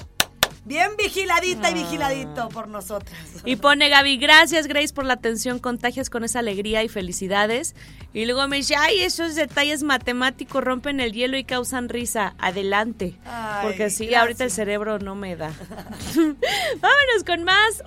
bien 0.65 0.91
vigiladita 0.97 1.71
y 1.71 1.73
vigiladito 1.73 2.43
ah. 2.43 2.49
por 2.49 2.67
nosotras. 2.67 3.17
Y 3.45 3.57
pone 3.57 3.89
Gaby, 3.89 4.17
gracias 4.17 4.67
Grace 4.67 4.93
por 4.93 5.05
la 5.05 5.13
atención, 5.13 5.59
contagias 5.59 6.09
con 6.09 6.23
esa 6.23 6.39
alegría 6.39 6.83
y 6.83 6.89
felicidades. 6.89 7.75
Y 8.13 8.25
luego 8.25 8.47
me 8.47 8.57
dice, 8.57 8.75
ay, 8.75 9.01
esos 9.01 9.35
detalles 9.35 9.83
matemáticos 9.83 10.63
rompen 10.63 10.99
el 10.99 11.13
hielo 11.13 11.37
y 11.37 11.43
causan 11.43 11.89
risa. 11.89 12.35
Adelante. 12.37 13.15
Porque 13.63 13.89
sí, 13.89 14.13
ahorita 14.13 14.43
el 14.43 14.51
cerebro 14.51 14.99
no 14.99 15.15
me 15.15 15.35
da. 15.35 15.51
Vámonos 16.15 17.23
con 17.25 17.43
más. 17.43 17.83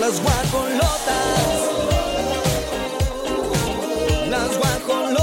Las 0.00 0.20
guacolotas. 0.20 1.70
Las 4.28 4.58
guacolotas. 4.58 5.21